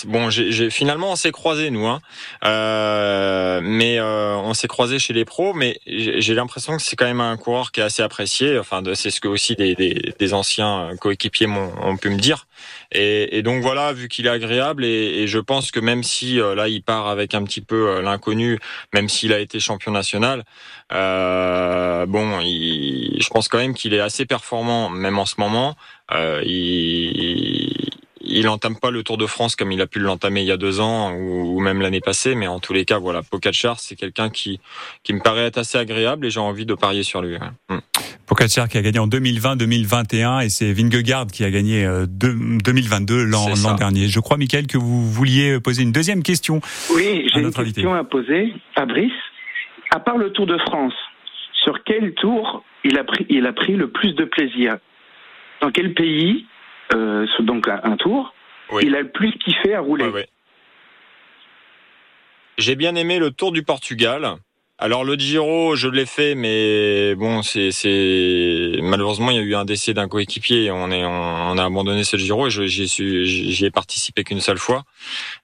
bon. 0.06 0.30
J'ai 0.30 0.70
finalement 0.70 1.12
on 1.12 1.16
s'est 1.16 1.32
croisés 1.32 1.70
nous, 1.70 1.86
hein. 1.86 2.00
Euh, 2.44 3.60
mais 3.62 3.98
euh, 3.98 4.36
on 4.36 4.54
s'est 4.54 4.68
croisés 4.68 4.98
chez 4.98 5.12
les 5.12 5.24
pros. 5.24 5.54
Mais 5.54 5.78
j'ai 5.86 6.34
l'impression 6.34 6.76
que 6.76 6.82
c'est 6.82 6.96
quand 6.96 7.06
même 7.06 7.20
un 7.20 7.36
coureur 7.36 7.72
qui 7.72 7.80
est 7.80 7.84
assez 7.84 8.02
apprécié. 8.02 8.58
Enfin, 8.58 8.82
c'est 8.94 9.10
ce 9.10 9.20
que 9.20 9.28
aussi 9.28 9.56
des, 9.56 9.74
des, 9.74 10.14
des 10.18 10.34
anciens 10.34 10.90
coéquipiers 11.00 11.46
m'ont 11.46 11.72
ont 11.82 11.96
pu 11.96 12.10
me 12.10 12.18
dire. 12.18 12.46
Et, 12.92 13.38
et 13.38 13.42
donc 13.42 13.62
voilà, 13.62 13.92
vu 13.92 14.08
qu'il 14.08 14.26
est 14.26 14.30
agréable 14.30 14.84
et, 14.84 15.22
et 15.22 15.26
je 15.26 15.38
pense 15.38 15.70
que 15.70 15.80
même 15.80 16.02
si 16.02 16.40
euh, 16.40 16.54
là 16.54 16.68
il 16.68 16.82
part 16.82 17.08
avec 17.08 17.34
un 17.34 17.44
petit 17.44 17.60
peu 17.60 17.88
euh, 17.88 18.02
l'inconnu, 18.02 18.58
même 18.92 19.08
s'il 19.08 19.32
a 19.32 19.38
été 19.38 19.60
champion 19.60 19.92
national, 19.92 20.44
euh, 20.92 22.06
bon, 22.06 22.40
il, 22.40 23.22
je 23.22 23.28
pense 23.28 23.48
quand 23.48 23.58
même 23.58 23.74
qu'il 23.74 23.94
est 23.94 24.00
assez 24.00 24.26
performant, 24.26 24.90
même 24.90 25.18
en 25.18 25.26
ce 25.26 25.34
moment. 25.38 25.76
Euh, 26.12 26.42
il, 26.44 27.51
il 28.32 28.48
entame 28.48 28.76
pas 28.78 28.90
le 28.90 29.02
Tour 29.02 29.16
de 29.18 29.26
France 29.26 29.56
comme 29.56 29.72
il 29.72 29.80
a 29.80 29.86
pu 29.86 29.98
l'entamer 29.98 30.40
il 30.40 30.46
y 30.46 30.52
a 30.52 30.56
deux 30.56 30.80
ans 30.80 31.12
ou, 31.12 31.56
ou 31.56 31.60
même 31.60 31.80
l'année 31.80 32.00
passée, 32.00 32.34
mais 32.34 32.46
en 32.46 32.58
tous 32.60 32.72
les 32.72 32.84
cas, 32.84 32.98
voilà, 32.98 33.22
Pogacar, 33.22 33.78
c'est 33.80 33.96
quelqu'un 33.96 34.30
qui 34.30 34.60
qui 35.02 35.12
me 35.12 35.20
paraît 35.20 35.42
être 35.46 35.58
assez 35.58 35.78
agréable 35.78 36.26
et 36.26 36.30
j'ai 36.30 36.40
envie 36.40 36.66
de 36.66 36.74
parier 36.74 37.02
sur 37.02 37.22
lui. 37.22 37.34
ouais. 37.34 37.40
Mm. 37.76 37.78
Pogacar 38.26 38.68
qui 38.68 38.78
a 38.78 38.82
gagné 38.82 38.98
en 38.98 39.08
2020-2021 39.08 40.44
et 40.44 40.48
c'est 40.48 40.72
Vingegaard 40.72 41.26
qui 41.26 41.44
a 41.44 41.50
gagné 41.50 41.84
euh, 41.84 42.06
deux- 42.08 42.34
2022 42.64 43.24
l'an 43.24 43.74
dernier. 43.76 44.08
Je 44.08 44.20
crois, 44.20 44.36
Michael, 44.36 44.66
que 44.66 44.78
vous 44.78 45.10
vouliez 45.10 45.60
poser 45.60 45.82
une 45.82 45.92
deuxième 45.92 46.22
question. 46.22 46.60
Oui, 46.94 47.28
j'ai 47.32 47.40
une 47.40 47.46
invité. 47.46 47.64
question 47.64 47.94
à 47.94 48.04
poser 48.04 48.54
à 48.76 48.86
Brice. 48.86 49.12
À 49.90 50.00
part 50.00 50.16
le 50.16 50.30
Tour 50.32 50.46
de 50.46 50.56
France, 50.58 50.94
sur 51.64 51.84
quel 51.84 52.14
tour 52.14 52.64
il 52.84 52.96
a 52.96 53.04
pris, 53.04 53.26
il 53.28 53.46
a 53.46 53.52
pris 53.52 53.74
le 53.74 53.90
plus 53.90 54.14
de 54.14 54.24
plaisir? 54.24 54.78
Dans 55.60 55.70
quel 55.70 55.92
pays, 55.94 56.46
euh, 56.94 57.26
donc 57.40 57.68
un, 57.68 57.80
un 57.84 57.96
tour, 57.96 58.34
Oui. 58.70 58.82
il 58.86 58.94
a 58.96 59.02
le 59.02 59.10
plus 59.10 59.32
kiffé 59.38 59.74
à 59.74 59.80
rouler 59.80 60.04
Ouais, 60.06 60.10
ouais. 60.12 60.28
J'ai 62.58 62.76
bien 62.76 62.94
aimé 62.94 63.18
le 63.18 63.30
Tour 63.30 63.50
du 63.52 63.62
Portugal 63.62 64.36
alors 64.82 65.04
le 65.04 65.14
Giro, 65.14 65.76
je 65.76 65.86
l'ai 65.86 66.06
fait, 66.06 66.34
mais 66.34 67.14
bon, 67.14 67.42
c'est, 67.42 67.70
malheureusement 68.82 69.30
il 69.30 69.36
y 69.36 69.38
a 69.38 69.42
eu 69.42 69.54
un 69.54 69.64
décès 69.64 69.94
d'un 69.94 70.08
coéquipier. 70.08 70.72
On 70.72 70.90
est, 70.90 71.04
on, 71.04 71.56
a 71.56 71.64
abandonné 71.64 72.02
ce 72.02 72.16
Giro 72.16 72.48
et 72.48 72.50
j'y 72.50 73.64
ai 73.64 73.70
participé 73.70 74.24
qu'une 74.24 74.40
seule 74.40 74.58
fois. 74.58 74.82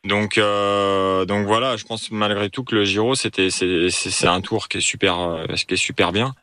Donc, 0.03 0.39
euh, 0.39 1.25
donc 1.25 1.47
voilà, 1.47 1.77
je 1.77 1.85
pense 1.85 2.11
malgré 2.11 2.51
tout 2.51 2.65
que 2.65 2.75
le 2.75 2.85
Giro, 2.85 3.15
c'était, 3.15 3.51
c'est, 3.51 3.91
c'est 3.91 4.27
un 4.27 4.41
tour 4.41 4.67
qui 4.67 4.79
est 4.79 4.81
super, 4.81 5.21
euh, 5.21 5.47
qui 5.47 5.75
est 5.75 5.77
super 5.77 6.11
bien. 6.11 6.35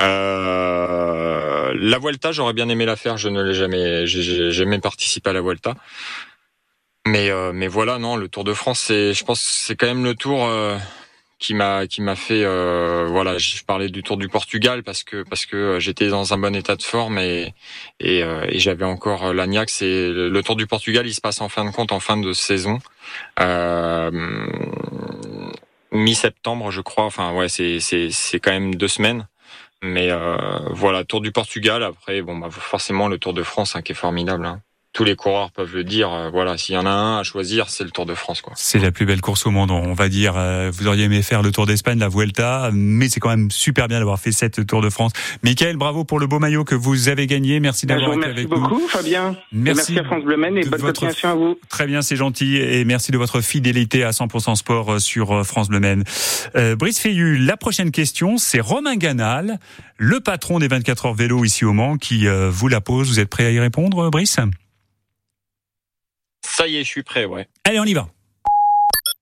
Euh, 0.00 1.74
la 1.76 1.98
Vuelta, 1.98 2.30
j'aurais 2.30 2.52
bien 2.52 2.68
aimé 2.68 2.84
la 2.84 2.94
faire. 2.94 3.16
Je 3.16 3.28
ne 3.28 3.42
l'ai 3.42 3.54
jamais, 3.54 4.06
j'ai 4.06 4.52
jamais 4.52 4.78
participé 4.78 5.30
à 5.30 5.32
la 5.32 5.40
Vuelta. 5.40 5.74
Mais, 7.06 7.30
euh, 7.30 7.52
mais 7.52 7.66
voilà, 7.68 7.98
non, 7.98 8.16
le 8.16 8.28
Tour 8.28 8.44
de 8.44 8.52
France, 8.52 8.80
c'est, 8.80 9.14
je 9.14 9.24
pense, 9.24 9.40
c'est 9.40 9.76
quand 9.76 9.86
même 9.86 10.04
le 10.04 10.14
Tour 10.14 10.44
euh, 10.44 10.76
qui 11.38 11.54
m'a, 11.54 11.86
qui 11.86 12.00
m'a 12.02 12.16
fait, 12.16 12.44
euh, 12.44 13.06
voilà, 13.08 13.38
je 13.38 13.62
parlais 13.64 13.88
du 13.88 14.02
Tour 14.02 14.16
du 14.16 14.28
Portugal 14.28 14.82
parce 14.82 15.04
que, 15.04 15.22
parce 15.22 15.46
que 15.46 15.78
j'étais 15.80 16.08
dans 16.08 16.32
un 16.32 16.38
bon 16.38 16.54
état 16.54 16.76
de 16.76 16.82
forme 16.82 17.18
et, 17.18 17.54
et, 18.00 18.20
et 18.20 18.58
j'avais 18.58 18.84
encore 18.84 19.34
l'agnac. 19.34 19.70
C'est 19.70 20.08
le 20.08 20.42
Tour 20.42 20.56
du 20.56 20.66
Portugal, 20.66 21.06
il 21.06 21.14
se 21.14 21.20
passe 21.20 21.40
en 21.40 21.48
fin 21.48 21.64
de 21.64 21.70
compte 21.70 21.92
en 21.92 22.00
fin 22.00 22.16
de 22.16 22.32
saison, 22.32 22.78
mi-septembre, 25.92 26.70
je 26.70 26.80
crois. 26.80 27.04
Enfin, 27.04 27.32
ouais, 27.34 27.48
c'est, 27.48 27.80
c'est, 27.80 28.10
c'est 28.10 28.40
quand 28.40 28.52
même 28.52 28.74
deux 28.74 28.88
semaines. 28.88 29.26
Mais 29.82 30.10
voilà, 30.70 31.04
Tour 31.04 31.20
du 31.20 31.32
Portugal. 31.32 31.82
Après, 31.82 32.22
bon, 32.22 32.38
bah, 32.38 32.48
forcément 32.50 33.08
le 33.08 33.18
Tour 33.18 33.34
de 33.34 33.42
France 33.42 33.76
hein, 33.76 33.82
qui 33.82 33.92
est 33.92 33.94
formidable. 33.94 34.46
Hein 34.46 34.62
tous 34.96 35.04
les 35.04 35.14
coureurs 35.14 35.50
peuvent 35.50 35.74
le 35.74 35.84
dire. 35.84 36.10
Euh, 36.10 36.30
voilà, 36.30 36.56
s'il 36.56 36.74
y 36.74 36.78
en 36.78 36.86
a 36.86 36.90
un 36.90 37.18
à 37.18 37.22
choisir, 37.22 37.68
c'est 37.68 37.84
le 37.84 37.90
Tour 37.90 38.06
de 38.06 38.14
France. 38.14 38.40
Quoi. 38.40 38.54
C'est 38.56 38.78
la 38.78 38.90
plus 38.90 39.04
belle 39.04 39.20
course 39.20 39.44
au 39.44 39.50
monde, 39.50 39.70
on 39.70 39.92
va 39.92 40.08
dire. 40.08 40.34
Euh, 40.38 40.70
vous 40.72 40.86
auriez 40.86 41.04
aimé 41.04 41.20
faire 41.20 41.42
le 41.42 41.52
Tour 41.52 41.66
d'Espagne, 41.66 41.98
la 41.98 42.08
Vuelta, 42.08 42.70
mais 42.72 43.10
c'est 43.10 43.20
quand 43.20 43.28
même 43.28 43.50
super 43.50 43.88
bien 43.88 43.98
d'avoir 43.98 44.18
fait 44.18 44.32
cette 44.32 44.66
Tour 44.66 44.80
de 44.80 44.88
France. 44.88 45.12
Michael, 45.42 45.76
bravo 45.76 46.04
pour 46.04 46.18
le 46.18 46.26
beau 46.26 46.38
maillot 46.38 46.64
que 46.64 46.74
vous 46.74 47.10
avez 47.10 47.26
gagné. 47.26 47.60
Merci 47.60 47.84
d'avoir 47.84 48.14
été 48.14 48.24
avec 48.24 48.48
nous. 48.48 48.56
Merci 48.56 48.70
beaucoup, 48.70 48.88
Fabien. 48.88 49.36
Merci, 49.52 49.92
merci 49.92 49.98
à 49.98 50.04
France 50.04 50.24
Bleu 50.24 50.36
et 50.56 50.64
bonne 50.64 50.80
continuation 50.80 51.28
à 51.28 51.34
vous. 51.34 51.58
Très 51.68 51.86
bien, 51.86 52.00
c'est 52.00 52.16
gentil 52.16 52.56
et 52.56 52.86
merci 52.86 53.12
de 53.12 53.18
votre 53.18 53.42
fidélité 53.42 54.02
à 54.02 54.12
100% 54.12 54.54
Sport 54.54 54.92
euh, 54.94 54.98
sur 54.98 55.44
France 55.44 55.68
Bleu 55.68 55.80
Euh, 56.56 56.74
Brice 56.74 57.00
Feillu, 57.00 57.36
la 57.36 57.58
prochaine 57.58 57.90
question, 57.90 58.38
c'est 58.38 58.60
Romain 58.60 58.96
Ganal, 58.96 59.58
le 59.98 60.20
patron 60.20 60.58
des 60.58 60.68
24 60.68 61.06
heures 61.06 61.14
vélo 61.14 61.44
ici 61.44 61.66
au 61.66 61.74
Mans, 61.74 61.98
qui 61.98 62.26
vous 62.26 62.68
la 62.68 62.80
pose. 62.80 63.08
Vous 63.08 63.20
êtes 63.20 63.28
prêt 63.28 63.44
à 63.44 63.50
y 63.50 63.60
répondre, 63.60 64.08
Brice? 64.10 64.38
Ça 66.56 66.66
y 66.66 66.76
est, 66.76 66.84
je 66.84 66.88
suis 66.88 67.02
prêt, 67.02 67.26
ouais. 67.26 67.48
Allez, 67.64 67.78
on 67.78 67.84
y 67.84 67.92
va. 67.92 68.08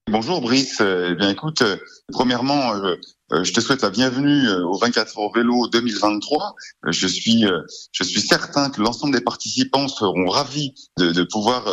Bonjour 0.08 0.40
Brice. 0.40 0.80
Eh 0.80 1.14
bien 1.16 1.30
écoute, 1.30 1.62
euh, 1.62 1.76
premièrement, 2.12 2.74
euh, 2.74 2.94
euh, 3.32 3.42
je 3.42 3.52
te 3.52 3.60
souhaite 3.60 3.82
la 3.82 3.90
bienvenue 3.90 4.48
au 4.48 4.78
24 4.78 5.18
heures 5.18 5.32
vélo 5.34 5.66
2023. 5.66 6.54
Je 6.90 7.06
suis, 7.08 7.44
je 7.90 8.04
suis 8.04 8.20
certain 8.20 8.70
que 8.70 8.80
l'ensemble 8.80 9.14
des 9.14 9.20
participants 9.20 9.88
seront 9.88 10.28
ravis 10.28 10.74
de, 10.98 11.10
de 11.10 11.22
pouvoir 11.24 11.64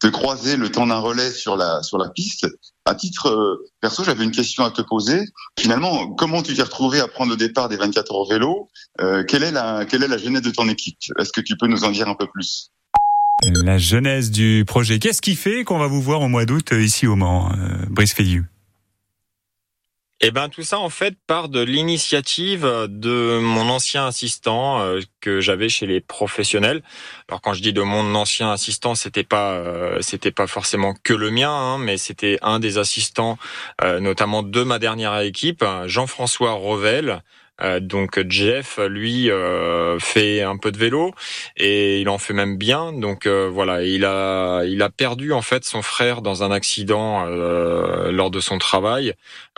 te 0.00 0.08
croiser 0.08 0.56
le 0.56 0.70
temps 0.72 0.88
d'un 0.88 0.98
relais 0.98 1.30
sur 1.30 1.56
la 1.56 1.82
sur 1.84 1.98
la 1.98 2.08
piste. 2.08 2.48
À 2.84 2.96
titre 2.96 3.60
perso, 3.80 4.02
j'avais 4.02 4.24
une 4.24 4.32
question 4.32 4.64
à 4.64 4.70
te 4.70 4.82
poser. 4.82 5.20
Finalement, 5.60 6.12
comment 6.14 6.42
tu 6.42 6.54
t'es 6.54 6.62
retrouvé 6.62 6.98
à 6.98 7.06
prendre 7.06 7.30
le 7.30 7.36
départ 7.36 7.68
des 7.68 7.76
24 7.76 8.14
heures 8.14 8.28
vélo? 8.28 8.68
Quelle 9.28 9.44
est 9.44 9.52
la 9.52 9.84
quelle 9.84 10.02
est 10.02 10.08
la 10.08 10.18
genèse 10.18 10.42
de 10.42 10.50
ton 10.50 10.68
équipe? 10.68 10.98
Est-ce 11.20 11.30
que 11.30 11.42
tu 11.42 11.56
peux 11.56 11.68
nous 11.68 11.84
en 11.84 11.90
dire 11.90 12.08
un 12.08 12.16
peu 12.16 12.26
plus? 12.26 12.72
La 13.42 13.78
jeunesse 13.78 14.30
du 14.30 14.64
projet. 14.66 14.98
Qu'est-ce 14.98 15.22
qui 15.22 15.34
fait 15.34 15.64
qu'on 15.64 15.78
va 15.78 15.86
vous 15.86 16.02
voir 16.02 16.20
au 16.22 16.28
mois 16.28 16.44
d'août 16.44 16.72
euh, 16.72 16.82
ici 16.82 17.06
au 17.06 17.16
Mans, 17.16 17.50
euh, 17.50 17.86
Brice 17.90 18.14
Feillu 18.14 18.44
eh 20.22 20.30
ben 20.30 20.48
tout 20.48 20.62
ça 20.62 20.78
en 20.78 20.88
fait 20.88 21.14
part 21.26 21.50
de 21.50 21.60
l'initiative 21.60 22.62
de 22.88 23.38
mon 23.38 23.68
ancien 23.68 24.06
assistant 24.06 24.80
euh, 24.80 25.00
que 25.20 25.42
j'avais 25.42 25.68
chez 25.68 25.84
les 25.84 26.00
professionnels. 26.00 26.82
Alors 27.28 27.42
quand 27.42 27.52
je 27.52 27.60
dis 27.60 27.74
de 27.74 27.82
mon 27.82 28.14
ancien 28.14 28.50
assistant, 28.50 28.94
c'était 28.94 29.24
pas 29.24 29.62
c'était 30.00 30.30
pas 30.30 30.46
forcément 30.46 30.94
que 31.04 31.12
le 31.12 31.30
mien, 31.30 31.50
hein, 31.50 31.76
mais 31.76 31.98
c'était 31.98 32.38
un 32.40 32.60
des 32.60 32.78
assistants, 32.78 33.36
notamment 33.82 34.42
de 34.42 34.62
ma 34.62 34.78
dernière 34.78 35.20
équipe, 35.20 35.62
Jean-François 35.84 36.52
Revel, 36.52 37.10
euh, 37.10 37.20
donc 37.80 38.20
Jeff, 38.28 38.78
lui, 38.88 39.30
euh, 39.30 39.98
fait 39.98 40.42
un 40.42 40.56
peu 40.58 40.70
de 40.72 40.78
vélo 40.78 41.12
et 41.56 42.00
il 42.00 42.08
en 42.08 42.18
fait 42.18 42.34
même 42.34 42.58
bien. 42.58 42.92
Donc 42.92 43.26
euh, 43.26 43.48
voilà, 43.50 43.82
il 43.82 44.04
a 44.04 44.64
il 44.64 44.82
a 44.82 44.90
perdu 44.90 45.32
en 45.32 45.42
fait 45.42 45.64
son 45.64 45.80
frère 45.82 46.20
dans 46.20 46.42
un 46.42 46.50
accident 46.50 47.24
lors 47.26 48.30
de 48.30 48.40
son 48.40 48.58
travail, 48.58 49.14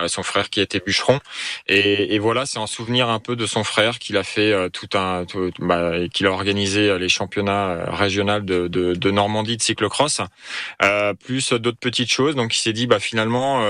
son 0.06 0.22
frère 0.22 0.50
qui 0.50 0.60
était 0.60 0.80
bûcheron. 0.80 1.18
Et, 1.66 2.14
et 2.14 2.18
voilà, 2.18 2.46
c'est 2.46 2.58
en 2.58 2.66
souvenir 2.66 3.08
un 3.08 3.18
peu 3.18 3.36
de 3.36 3.46
son 3.46 3.64
frère 3.64 3.98
qu'il 3.98 4.16
a 4.16 4.22
fait 4.22 4.70
tout 4.70 4.88
un, 4.94 5.24
bah, 5.58 5.92
qu'il 6.12 6.26
a 6.26 6.30
organisé 6.30 6.98
les 6.98 7.08
championnats 7.08 7.86
régionaux 7.88 8.40
de, 8.40 8.68
de, 8.68 8.94
de 8.94 9.10
Normandie 9.10 9.56
de 9.56 9.62
cyclocross, 9.62 10.20
plus 11.24 11.52
d'autres 11.52 11.78
petites 11.78 12.10
choses. 12.10 12.36
Donc 12.36 12.56
il 12.56 12.60
s'est 12.60 12.72
dit 12.72 12.86
bah 12.86 13.00
finalement 13.00 13.64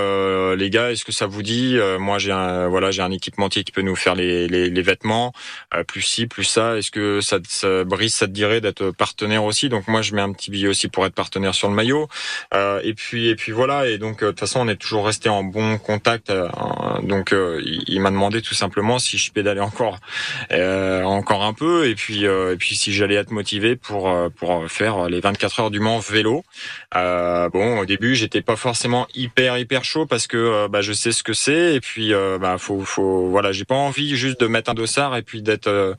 les 0.55 0.71
gars, 0.71 0.91
est-ce 0.93 1.05
que 1.05 1.12
ça 1.12 1.27
vous 1.27 1.43
dit 1.43 1.79
Moi 1.99 2.19
j'ai 2.19 2.33
un 2.33 2.69
voilà 2.69 2.91
j'ai 2.91 3.03
un 3.03 3.11
équipementier 3.11 3.64
qui 3.64 3.73
peut 3.73 3.83
nous 3.83 3.97
faire 3.97 4.14
les, 4.19 4.49
les, 4.49 4.71
les 4.71 4.83
vêtements, 4.83 5.33
euh, 5.75 5.85
plus 5.85 6.03
ci, 6.03 6.27
plus 6.27 6.45
ça. 6.45 6.77
Est-ce 6.77 6.91
que 6.91 7.21
ça, 7.21 7.39
ça 7.49 7.85
brise, 7.85 8.15
ça 8.15 8.27
te 8.27 8.33
dirait 8.33 8.61
d'être 8.61 8.91
partenaire 8.91 9.45
aussi? 9.45 9.69
Donc 9.69 9.89
moi, 9.89 10.03
je 10.03 10.15
mets 10.15 10.23
un 10.23 10.33
petit 10.33 10.51
billet 10.51 10.69
aussi 10.69 10.89
pour 10.89 11.07
être 11.07 11.15
partenaire 11.15 11.55
sur 11.55 11.69
le 11.69 11.75
maillot. 11.75 12.09
Euh, 12.55 12.81
et 12.83 12.95
puis 12.95 13.29
et 13.29 13.37
puis 13.37 13.53
voilà. 13.53 13.89
Et 13.89 13.99
donc 13.99 14.23
euh, 14.23 14.27
de 14.27 14.31
toute 14.33 14.41
façon, 14.41 14.61
on 14.61 14.69
est 14.69 14.77
toujours 14.77 15.07
resté 15.07 15.29
en 15.29 15.45
bon 15.45 15.79
contact. 15.79 16.33
donc 17.03 17.35
il, 17.35 18.01
m'a 18.01 18.11
demandé 18.11 18.43
tout 18.43 18.55
simplement 18.55 18.99
si 18.99 19.19
je 19.19 19.33
pédalais 19.33 19.61
encore 19.61 19.99
encore 20.51 21.45
un 21.45 21.55
peu. 21.55 21.89
Et 21.89 21.95
puis 21.95 22.25
et 22.25 22.57
puis 22.59 22.75
si 22.77 22.93
j'allais 22.93 23.15
être 23.15 23.31
motivé 23.31 23.77
pour 23.77 24.13
pour 24.37 24.71
faire 24.71 25.09
les 25.09 25.21
24 25.21 25.61
heures 25.61 25.71
du 25.71 25.81
Mans 25.81 25.99
vélo. 25.99 26.45
bon, 26.95 27.79
au 27.79 27.85
début, 27.85 28.15
j'étais 28.15 28.43
pas 28.43 28.57
forcément 28.57 29.07
hyper 29.15 29.59
hyper 29.59 29.85
chaud 29.85 30.07
parce 30.07 30.27
que 30.27 30.67
bah, 30.69 30.81
je 30.81 30.93
sais 30.93 31.13
ce 31.13 31.23
que 31.23 31.33
c'est. 31.33 31.75
Et 31.75 31.81
puis 31.81 32.13
bah 32.41 32.57
faut 32.59 32.81
faut 32.81 33.29
voilà, 33.29 33.53
j'ai 33.53 33.65
pas 33.65 33.75
envie 33.75 34.08
juste 34.16 34.40
de 34.40 34.47
mettre 34.47 34.71
un 34.71 34.75
dossard 34.75 35.16
et 35.16 35.23
puis 35.23 35.42
d'être 35.42 35.68
euh, 35.68 35.94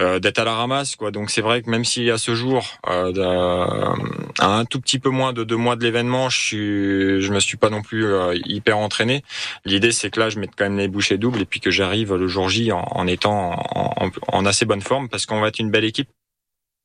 euh, 0.00 0.18
d'être 0.18 0.38
à 0.38 0.44
la 0.44 0.54
ramasse 0.54 0.96
quoi. 0.96 1.10
Donc 1.10 1.30
c'est 1.30 1.42
vrai 1.42 1.62
que 1.62 1.70
même 1.70 1.84
si 1.84 2.10
à 2.10 2.18
ce 2.18 2.34
jour 2.34 2.66
euh, 2.88 3.94
un 4.38 4.64
tout 4.64 4.80
petit 4.80 4.98
peu 4.98 5.10
moins 5.10 5.32
de 5.32 5.44
deux 5.44 5.56
mois 5.56 5.76
de 5.76 5.84
l'événement 5.84 6.30
je 6.30 6.38
suis 6.38 7.22
je 7.22 7.32
me 7.32 7.40
suis 7.40 7.56
pas 7.56 7.70
non 7.70 7.82
plus 7.82 8.06
hyper 8.46 8.78
entraîné. 8.78 9.22
L'idée 9.64 9.92
c'est 9.92 10.10
que 10.10 10.20
là 10.20 10.30
je 10.30 10.38
mette 10.38 10.52
quand 10.56 10.64
même 10.64 10.78
les 10.78 10.88
bouchées 10.88 11.18
doubles 11.18 11.42
et 11.42 11.46
puis 11.46 11.60
que 11.60 11.70
j'arrive 11.70 12.14
le 12.14 12.26
jour 12.26 12.48
J 12.48 12.72
en, 12.72 13.06
étant 13.06 13.62
en, 14.28 14.46
assez 14.46 14.64
bonne 14.64 14.82
forme 14.82 15.08
parce 15.08 15.26
qu'on 15.26 15.40
va 15.40 15.48
être 15.48 15.58
une 15.58 15.70
belle 15.70 15.84
équipe 15.84 16.08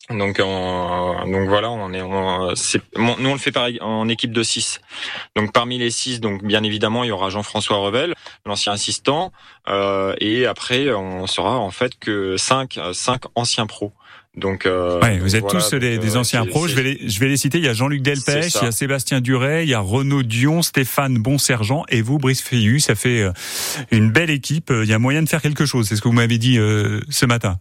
donc, 0.10 0.38
donc 0.38 1.50
voilà, 1.50 1.70
on 1.70 1.92
est, 1.94 2.02
nous 2.02 3.30
on 3.30 3.34
le 3.34 3.40
fait 3.40 3.52
pareil 3.52 3.80
en 3.82 4.08
équipe 4.08 4.32
de 4.32 4.44
6. 4.44 4.82
Donc 5.36 5.52
parmi 5.52 5.78
les 5.78 5.90
6, 5.90 6.22
donc 6.22 6.44
bien 6.44 6.64
évidemment 6.64 7.04
il 7.04 7.08
y 7.08 7.12
aura 7.12 7.30
Jean-François 7.30 7.78
Revel, 7.78 8.14
l'ancien 8.46 8.74
assistant, 8.74 9.32
euh, 9.68 10.16
et 10.20 10.46
après 10.46 10.92
on 10.94 11.28
sera 11.28 11.58
en 11.58 11.72
fait 11.72 11.98
que 12.00 12.38
5 12.38 12.80
cinq 12.94 13.24
anciens 13.36 13.68
pros. 13.68 13.94
Donc, 14.38 14.68
euh, 14.68 15.02
ouais, 15.02 15.18
vous 15.18 15.36
êtes 15.36 15.48
tous 15.48 15.72
des, 15.72 15.98
des, 15.98 16.16
euh, 16.16 16.20
anciens 16.20 16.46
pros. 16.46 16.68
Je 16.68 16.76
vais 16.76 16.84
les, 16.84 17.10
je 17.10 17.20
vais 17.20 17.28
les 17.28 17.38
citer. 17.38 17.58
Il 17.58 17.66
y 17.66 17.68
a 17.68 17.74
Jean-Luc 17.74 18.04
Delpech, 18.04 18.54
il 18.54 18.66
y 18.66 18.68
a 18.68 18.72
Sébastien 18.72 19.20
Duret, 19.20 19.64
il 19.64 19.70
y 19.70 19.74
a 19.74 19.80
Renaud 19.80 20.22
Dion, 20.22 20.62
Stéphane 20.62 21.18
Bonsergent 21.18 21.86
et 21.90 22.04
vous, 22.04 22.20
Brice 22.20 22.42
Feillu. 22.42 22.80
Ça 22.80 22.94
fait 22.94 23.22
euh, 23.22 23.32
une 23.92 24.12
belle 24.12 24.30
équipe. 24.30 24.72
Il 24.72 24.88
y 24.88 24.94
a 24.94 25.00
moyen 25.00 25.24
de 25.24 25.30
faire 25.30 25.42
quelque 25.42 25.66
chose. 25.66 25.88
C'est 25.88 25.96
ce 25.96 26.02
que 26.02 26.08
vous 26.08 26.14
m'avez 26.14 26.38
dit 26.38 26.60
euh, 26.60 27.02
ce 27.10 27.26
matin. 27.26 27.58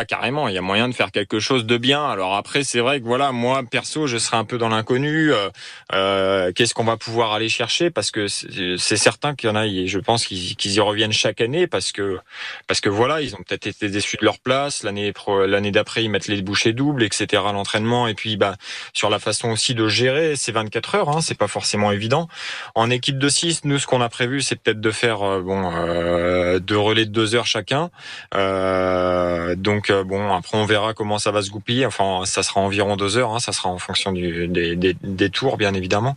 Ah 0.00 0.04
carrément, 0.04 0.46
il 0.46 0.54
y 0.54 0.58
a 0.58 0.62
moyen 0.62 0.88
de 0.88 0.94
faire 0.94 1.10
quelque 1.10 1.40
chose 1.40 1.66
de 1.66 1.76
bien. 1.76 2.08
Alors 2.08 2.36
après, 2.36 2.62
c'est 2.62 2.78
vrai 2.78 3.00
que 3.00 3.04
voilà, 3.04 3.32
moi 3.32 3.64
perso, 3.68 4.06
je 4.06 4.16
serai 4.16 4.36
un 4.36 4.44
peu 4.44 4.56
dans 4.56 4.68
l'inconnu. 4.68 5.32
Euh, 5.32 5.48
euh 5.92 6.52
Qu'est-ce 6.54 6.72
qu'on 6.72 6.84
va 6.84 6.96
pouvoir 6.96 7.32
aller 7.32 7.48
chercher? 7.48 7.90
Parce 7.90 8.12
que 8.12 8.28
c'est 8.28 8.96
certain 8.96 9.34
qu'il 9.34 9.50
y 9.50 9.52
en 9.52 9.56
a, 9.56 9.66
je 9.66 9.98
pense 9.98 10.24
qu'ils 10.24 10.72
y 10.72 10.78
reviennent 10.78 11.10
chaque 11.10 11.40
année 11.40 11.66
parce 11.66 11.90
que 11.90 12.20
parce 12.68 12.80
que 12.80 12.88
voilà, 12.88 13.22
ils 13.22 13.34
ont 13.34 13.38
peut-être 13.38 13.66
été 13.66 13.88
déçus 13.88 14.18
de 14.18 14.24
leur 14.24 14.38
place. 14.38 14.84
L'année 14.84 15.12
l'année 15.48 15.72
d'après, 15.72 16.04
ils 16.04 16.10
mettent 16.10 16.28
les 16.28 16.42
bouchées 16.42 16.72
doubles, 16.72 17.02
etc. 17.02 17.42
L'entraînement 17.52 18.06
et 18.06 18.14
puis 18.14 18.36
bah 18.36 18.54
sur 18.92 19.10
la 19.10 19.18
façon 19.18 19.50
aussi 19.50 19.74
de 19.74 19.88
gérer 19.88 20.36
ces 20.36 20.52
24 20.52 20.94
heures, 20.94 21.08
hein, 21.08 21.20
c'est 21.20 21.36
pas 21.36 21.48
forcément 21.48 21.90
évident. 21.90 22.28
En 22.76 22.88
équipe 22.88 23.18
de 23.18 23.28
6, 23.28 23.64
nous, 23.64 23.80
ce 23.80 23.88
qu'on 23.88 24.00
a 24.00 24.08
prévu, 24.08 24.42
c'est 24.42 24.54
peut-être 24.54 24.80
de 24.80 24.90
faire 24.92 25.22
euh, 25.22 25.42
bon 25.42 25.72
euh, 25.74 26.60
deux 26.60 26.78
relais 26.78 27.04
de 27.04 27.10
deux 27.10 27.34
heures 27.34 27.46
chacun. 27.46 27.90
Euh, 28.36 29.56
donc 29.56 29.87
euh, 29.90 30.04
bon, 30.04 30.32
après 30.32 30.56
on 30.58 30.64
verra 30.64 30.94
comment 30.94 31.18
ça 31.18 31.30
va 31.30 31.42
se 31.42 31.50
goupiller. 31.50 31.86
Enfin, 31.86 32.22
ça 32.24 32.42
sera 32.42 32.60
environ 32.60 32.96
deux 32.96 33.16
heures. 33.16 33.34
Hein, 33.34 33.40
ça 33.40 33.52
sera 33.52 33.68
en 33.68 33.78
fonction 33.78 34.12
des, 34.12 35.30
tours, 35.32 35.56
bien 35.56 35.74
évidemment. 35.74 36.16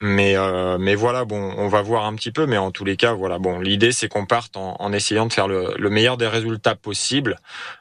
Mais 0.00 0.36
euh, 0.36 0.78
mais 0.78 0.94
voilà, 0.94 1.24
bon, 1.24 1.54
on 1.56 1.68
va 1.68 1.82
voir 1.82 2.04
un 2.04 2.14
petit 2.14 2.32
peu. 2.32 2.46
Mais 2.46 2.58
en 2.58 2.70
tous 2.70 2.84
les 2.84 2.96
cas, 2.96 3.12
voilà, 3.14 3.38
bon, 3.38 3.60
l'idée 3.60 3.92
c'est 3.92 4.08
qu'on 4.08 4.26
parte 4.26 4.56
en, 4.56 4.92
essayant 4.92 5.26
de 5.26 5.32
faire 5.32 5.48
le, 5.48 5.90
meilleur 5.90 6.16
des 6.16 6.28
résultats 6.28 6.74
possibles. 6.74 7.36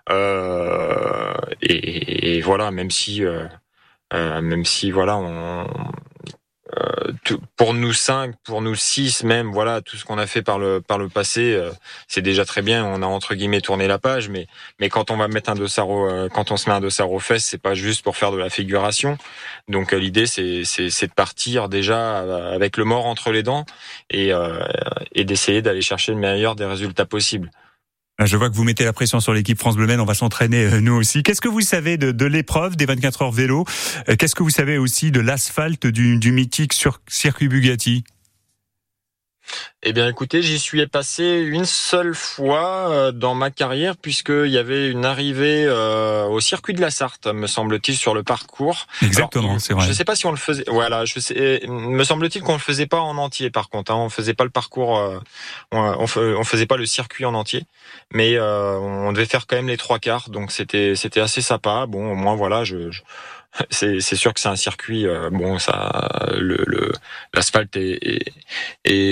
Euh, 0.10 1.34
et, 1.62 2.42
voilà, 2.42 2.72
même 2.72 2.92
si 2.92 3.24
même 4.14 4.66
si 4.66 4.92
voilà, 4.92 5.18
on 5.18 5.68
pour 7.56 7.74
nous 7.74 7.94
cinq, 7.94 8.36
pour 8.44 8.62
nous 8.62 8.76
six 8.76 9.24
même, 9.24 9.52
voilà, 9.52 9.82
tout 9.82 9.98
ce 9.98 10.06
qu'on 10.06 10.18
a 10.18 10.28
fait 10.28 10.42
par 10.42 10.60
le 10.60 10.82
par 10.82 10.98
le 10.98 11.10
passé, 11.10 11.54
euh, 11.54 11.72
c'est 12.08 12.22
déjà 12.22 12.46
très 12.46 12.62
bien. 12.62 12.86
On 12.86 13.02
a 13.02 13.06
entre 13.06 13.36
guillemets 13.36 13.62
tourné 13.62 13.88
la 13.88 14.00
page, 14.00 14.30
mais 14.30 14.48
mais 14.80 14.90
quand 14.90 15.12
on 15.12 15.18
va 15.18 15.28
mettre 15.28 15.50
un 15.50 15.56
dossard, 15.56 15.90
au, 15.90 16.08
euh, 16.10 16.30
quand 16.30 16.52
on 16.52 16.58
se 16.58 16.70
met 16.70 16.76
un 16.76 16.82
dossard 16.82 17.12
aux 17.12 17.20
fesses, 17.20 17.46
c'est 17.46 17.62
pas 17.62 17.74
juste 17.74 18.04
pour 18.04 18.18
faire 18.18 18.32
de 18.32 18.38
la 18.38 18.50
figuration. 18.50 19.18
Donc 19.68 19.94
euh, 19.94 19.98
l'idée 19.98 20.26
c'est 20.26 20.64
c'est 20.66 21.08
de 21.08 21.14
partir 21.14 21.70
déjà 21.70 22.20
euh, 22.20 22.56
avec 22.56 22.78
le 22.78 22.84
mort 22.86 23.06
entre 23.06 23.32
les 23.32 23.44
dents 23.44 23.66
et 24.10 24.34
euh, 24.34 24.60
et 25.14 25.24
d'essayer 25.24 25.62
d'aller 25.62 25.82
chercher 25.82 26.14
le 26.14 26.20
meilleur 26.20 26.56
des 26.56 26.66
résultats 26.66 27.06
possibles. 27.06 27.52
Je 28.26 28.36
vois 28.36 28.50
que 28.50 28.56
vous 28.56 28.64
mettez 28.64 28.84
la 28.84 28.94
pression 28.94 29.20
sur 29.20 29.32
l'équipe 29.32 29.60
France 29.60 29.76
Bleu. 29.76 29.88
On 30.00 30.06
va 30.06 30.16
s'entraîner 30.16 30.66
euh, 30.66 30.82
nous 30.82 30.94
aussi. 30.94 31.22
Qu'est-ce 31.22 31.40
que 31.40 31.48
vous 31.48 31.62
savez 31.62 31.98
de, 31.98 32.12
de 32.12 32.26
l'épreuve 32.26 32.76
des 32.76 32.86
24 32.86 33.22
heures 33.22 33.32
vélo? 33.32 33.64
Euh, 34.10 34.16
Qu'est-ce 34.18 34.34
que 34.34 34.42
vous 34.42 34.50
savez 34.50 34.80
aussi 34.80 35.12
de 35.12 35.20
l'asphalte 35.20 35.86
du, 35.86 36.18
du 36.18 36.32
mythique 36.32 36.74
sur 36.74 37.00
circuit 37.08 37.48
Bugatti? 37.48 38.04
Eh 39.84 39.94
bien, 39.94 40.08
écoutez, 40.10 40.42
j'y 40.42 40.60
suis 40.60 40.86
passé 40.88 41.40
une 41.48 41.66
seule 41.66 42.14
fois 42.16 42.90
euh, 42.90 43.12
dans 43.12 43.36
ma 43.36 43.52
carrière, 43.52 43.96
puisqu'il 43.96 44.50
y 44.50 44.58
avait 44.58 44.90
une 44.90 45.06
arrivée 45.06 45.66
euh, 45.68 46.26
au 46.26 46.40
circuit 46.40 46.74
de 46.74 46.82
la 46.82 46.90
Sarthe, 46.90 47.28
me 47.28 47.48
semble-t-il, 47.48 47.96
sur 47.96 48.14
le 48.14 48.24
parcours. 48.24 48.88
Exactement, 49.02 49.60
c'est 49.60 49.74
vrai. 49.74 49.86
Je 49.86 49.90
ne 49.90 49.94
sais 49.94 50.04
pas 50.04 50.16
si 50.16 50.26
on 50.26 50.32
le 50.32 50.38
faisait. 50.38 50.64
Voilà, 50.68 51.06
je 51.06 51.20
sais. 51.20 51.62
Me 51.68 52.04
semble-t-il 52.04 52.44
qu'on 52.44 52.54
le 52.54 52.60
faisait 52.60 52.88
pas 52.88 53.00
en 53.00 53.18
entier, 53.18 53.50
par 53.50 53.70
contre. 53.70 53.92
Hein, 53.92 53.96
on 53.98 54.10
faisait 54.10 54.34
pas 54.34 54.44
le 54.44 54.50
parcours. 54.50 54.98
euh, 54.98 55.20
on, 55.72 55.80
on 55.80 56.44
faisait 56.44 56.66
pas 56.66 56.78
le 56.78 56.86
circuit 56.86 57.26
en 57.26 57.34
entier, 57.34 57.64
mais 58.12 58.36
euh, 58.36 58.78
on 58.80 59.12
devait 59.14 59.26
faire 59.26 59.48
quand 59.48 59.56
même 59.56 59.68
les 59.70 59.78
trois 59.78 60.00
quarts. 60.00 60.30
Donc 60.30 60.52
c'était 60.52 60.96
c'était 60.96 61.22
assez 61.22 61.42
sympa. 61.42 61.86
Bon, 61.88 62.12
au 62.12 62.16
moins 62.16 62.36
voilà, 62.36 62.64
je. 62.64 62.92
je- 62.92 63.02
c'est 63.70 64.00
sûr 64.16 64.34
que 64.34 64.40
c'est 64.40 64.50
un 64.50 64.56
circuit. 64.56 65.08
euh, 65.08 65.30
bon, 65.30 65.60
ça, 65.60 66.10
l'asphalte 67.34 67.76
et 67.78 68.22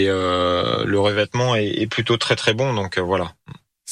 euh, 0.07 0.85
le 0.85 0.99
revêtement 0.99 1.55
est, 1.55 1.67
est 1.67 1.87
plutôt 1.87 2.17
très 2.17 2.35
très 2.35 2.53
bon. 2.53 2.73
Donc 2.73 2.97
euh, 2.97 3.01
voilà. 3.01 3.33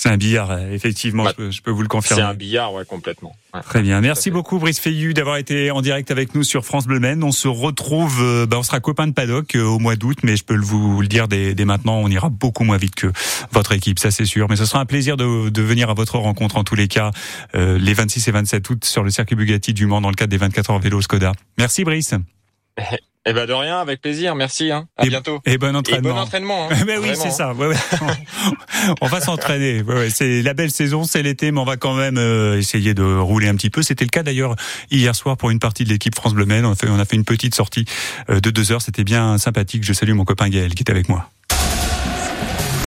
C'est 0.04 0.10
un 0.10 0.18
billard, 0.18 0.52
euh, 0.52 0.70
effectivement, 0.74 1.26
je, 1.30 1.34
peux, 1.34 1.50
je 1.50 1.62
peux 1.62 1.72
vous 1.72 1.80
le 1.80 1.86
C'est 1.86 1.92
confirmer. 1.92 2.24
un 2.24 2.34
billard, 2.34 2.74
ouais, 2.74 2.84
complètement. 2.84 3.38
Ouais. 3.54 3.62
Très 3.62 3.82
bien. 3.82 4.02
Merci 4.02 4.32
beaucoup, 4.32 4.60
Brice 4.60 4.78
Feillu, 4.82 5.14
d'avoir 5.14 5.38
été 5.38 5.72
en 5.72 5.82
direct 5.82 6.12
avec 6.12 6.36
nous 6.36 6.44
sur 6.44 6.66
France 6.66 6.88
Bleu 6.88 7.00
Maine. 7.00 7.24
On 7.24 7.32
se 7.32 7.48
retrouve, 7.48 8.20
euh, 8.22 8.46
bah, 8.46 8.58
on 8.60 8.64
sera 8.64 8.82
copains 8.82 9.08
de 9.08 9.14
paddock 9.14 9.56
euh, 9.56 9.64
au 9.64 9.80
mois 9.80 9.96
d'août, 9.96 10.18
mais 10.22 10.36
je 10.36 10.44
peux 10.44 10.58
vous 10.58 11.00
le 11.00 11.08
dire 11.08 11.30
dès, 11.30 11.56
dès 11.56 11.64
maintenant, 11.64 11.96
on 12.00 12.10
ira 12.10 12.28
beaucoup 12.28 12.66
moins 12.66 12.76
vite 12.76 12.96
que 12.96 13.14
votre 13.54 13.72
équipe, 13.72 13.98
ça 13.98 14.12
c'est 14.12 14.26
sûr. 14.26 14.48
Mais 14.50 14.58
ce 14.58 14.66
sera 14.66 14.82
un 14.82 14.86
plaisir 14.86 15.16
de, 15.16 15.48
de 15.48 15.62
venir 15.62 15.90
à 15.90 15.94
votre 15.94 16.18
rencontre 16.18 16.58
en 16.58 16.66
tous 16.66 16.76
les 16.76 16.90
cas, 16.90 17.12
euh, 17.56 17.80
les 17.80 17.94
26 17.94 18.28
et 18.28 18.32
27 18.32 18.70
août 18.72 18.84
sur 18.84 19.04
le 19.04 19.10
circuit 19.10 19.38
Bugatti 19.38 19.74
du 19.74 19.86
Mans 19.86 20.02
dans 20.02 20.10
le 20.10 20.16
cadre 20.16 20.32
des 20.32 20.38
24 20.38 20.70
heures 20.72 20.80
vélo 20.80 21.02
Skoda. 21.02 21.32
Merci 21.58 21.86
Brice. 21.86 22.14
Eh 23.26 23.32
ben 23.32 23.46
de 23.46 23.54
rien, 23.54 23.80
avec 23.80 24.02
plaisir. 24.02 24.36
Merci. 24.36 24.70
Hein. 24.72 24.88
À 24.98 25.06
Et- 25.06 25.10
bientôt. 25.10 25.40
Et 25.46 25.58
bon 25.58 25.74
entraînement. 25.76 26.10
Et 26.10 26.14
bon 26.14 26.20
entraînement. 26.20 26.68
Hein. 26.70 26.76
Ben 26.86 27.00
oui, 27.02 27.12
c'est 27.16 27.32
ça. 27.32 27.54
Ouais, 27.54 27.68
ouais. 27.68 27.76
on 29.02 29.08
va 29.08 29.22
s'entraîner. 29.22 29.82
Ouais, 29.82 29.96
ouais. 29.96 30.10
C'est 30.10 30.42
la 30.42 30.54
belle 30.54 30.72
saison, 30.72 31.06
c'est 31.06 31.24
l'été, 31.24 31.52
mais 31.52 31.60
on 31.62 31.66
va 31.66 31.78
quand 31.78 31.94
même 31.96 32.18
euh, 32.18 32.58
essayer 32.58 32.94
de 32.94 33.04
rouler 33.04 33.48
un 33.48 33.56
petit 33.56 33.70
peu. 33.70 33.82
C'était 33.82 34.04
le 34.04 34.10
cas 34.10 34.24
d'ailleurs 34.24 34.56
hier 34.92 35.16
soir 35.16 35.38
pour 35.38 35.52
une 35.52 35.60
partie 35.60 35.86
de 35.86 35.90
l'équipe 35.90 36.16
France 36.16 36.34
Bleu 36.34 36.46
Maine. 36.46 36.66
On 36.66 36.72
a 36.72 36.76
fait, 36.76 36.90
on 36.90 37.00
a 37.00 37.06
fait 37.06 37.16
une 37.16 37.24
petite 37.26 37.56
sortie 37.56 37.86
euh, 38.30 38.42
de 38.42 38.50
deux 38.50 38.72
heures. 38.74 38.82
C'était 38.82 39.06
bien 39.06 39.38
sympathique. 39.38 39.84
Je 39.86 39.94
salue 39.94 40.14
mon 40.14 40.26
copain 40.26 40.50
Gaël 40.50 40.74
qui 40.76 40.84
est 40.84 40.92
avec 40.92 41.08
moi. 41.08 41.30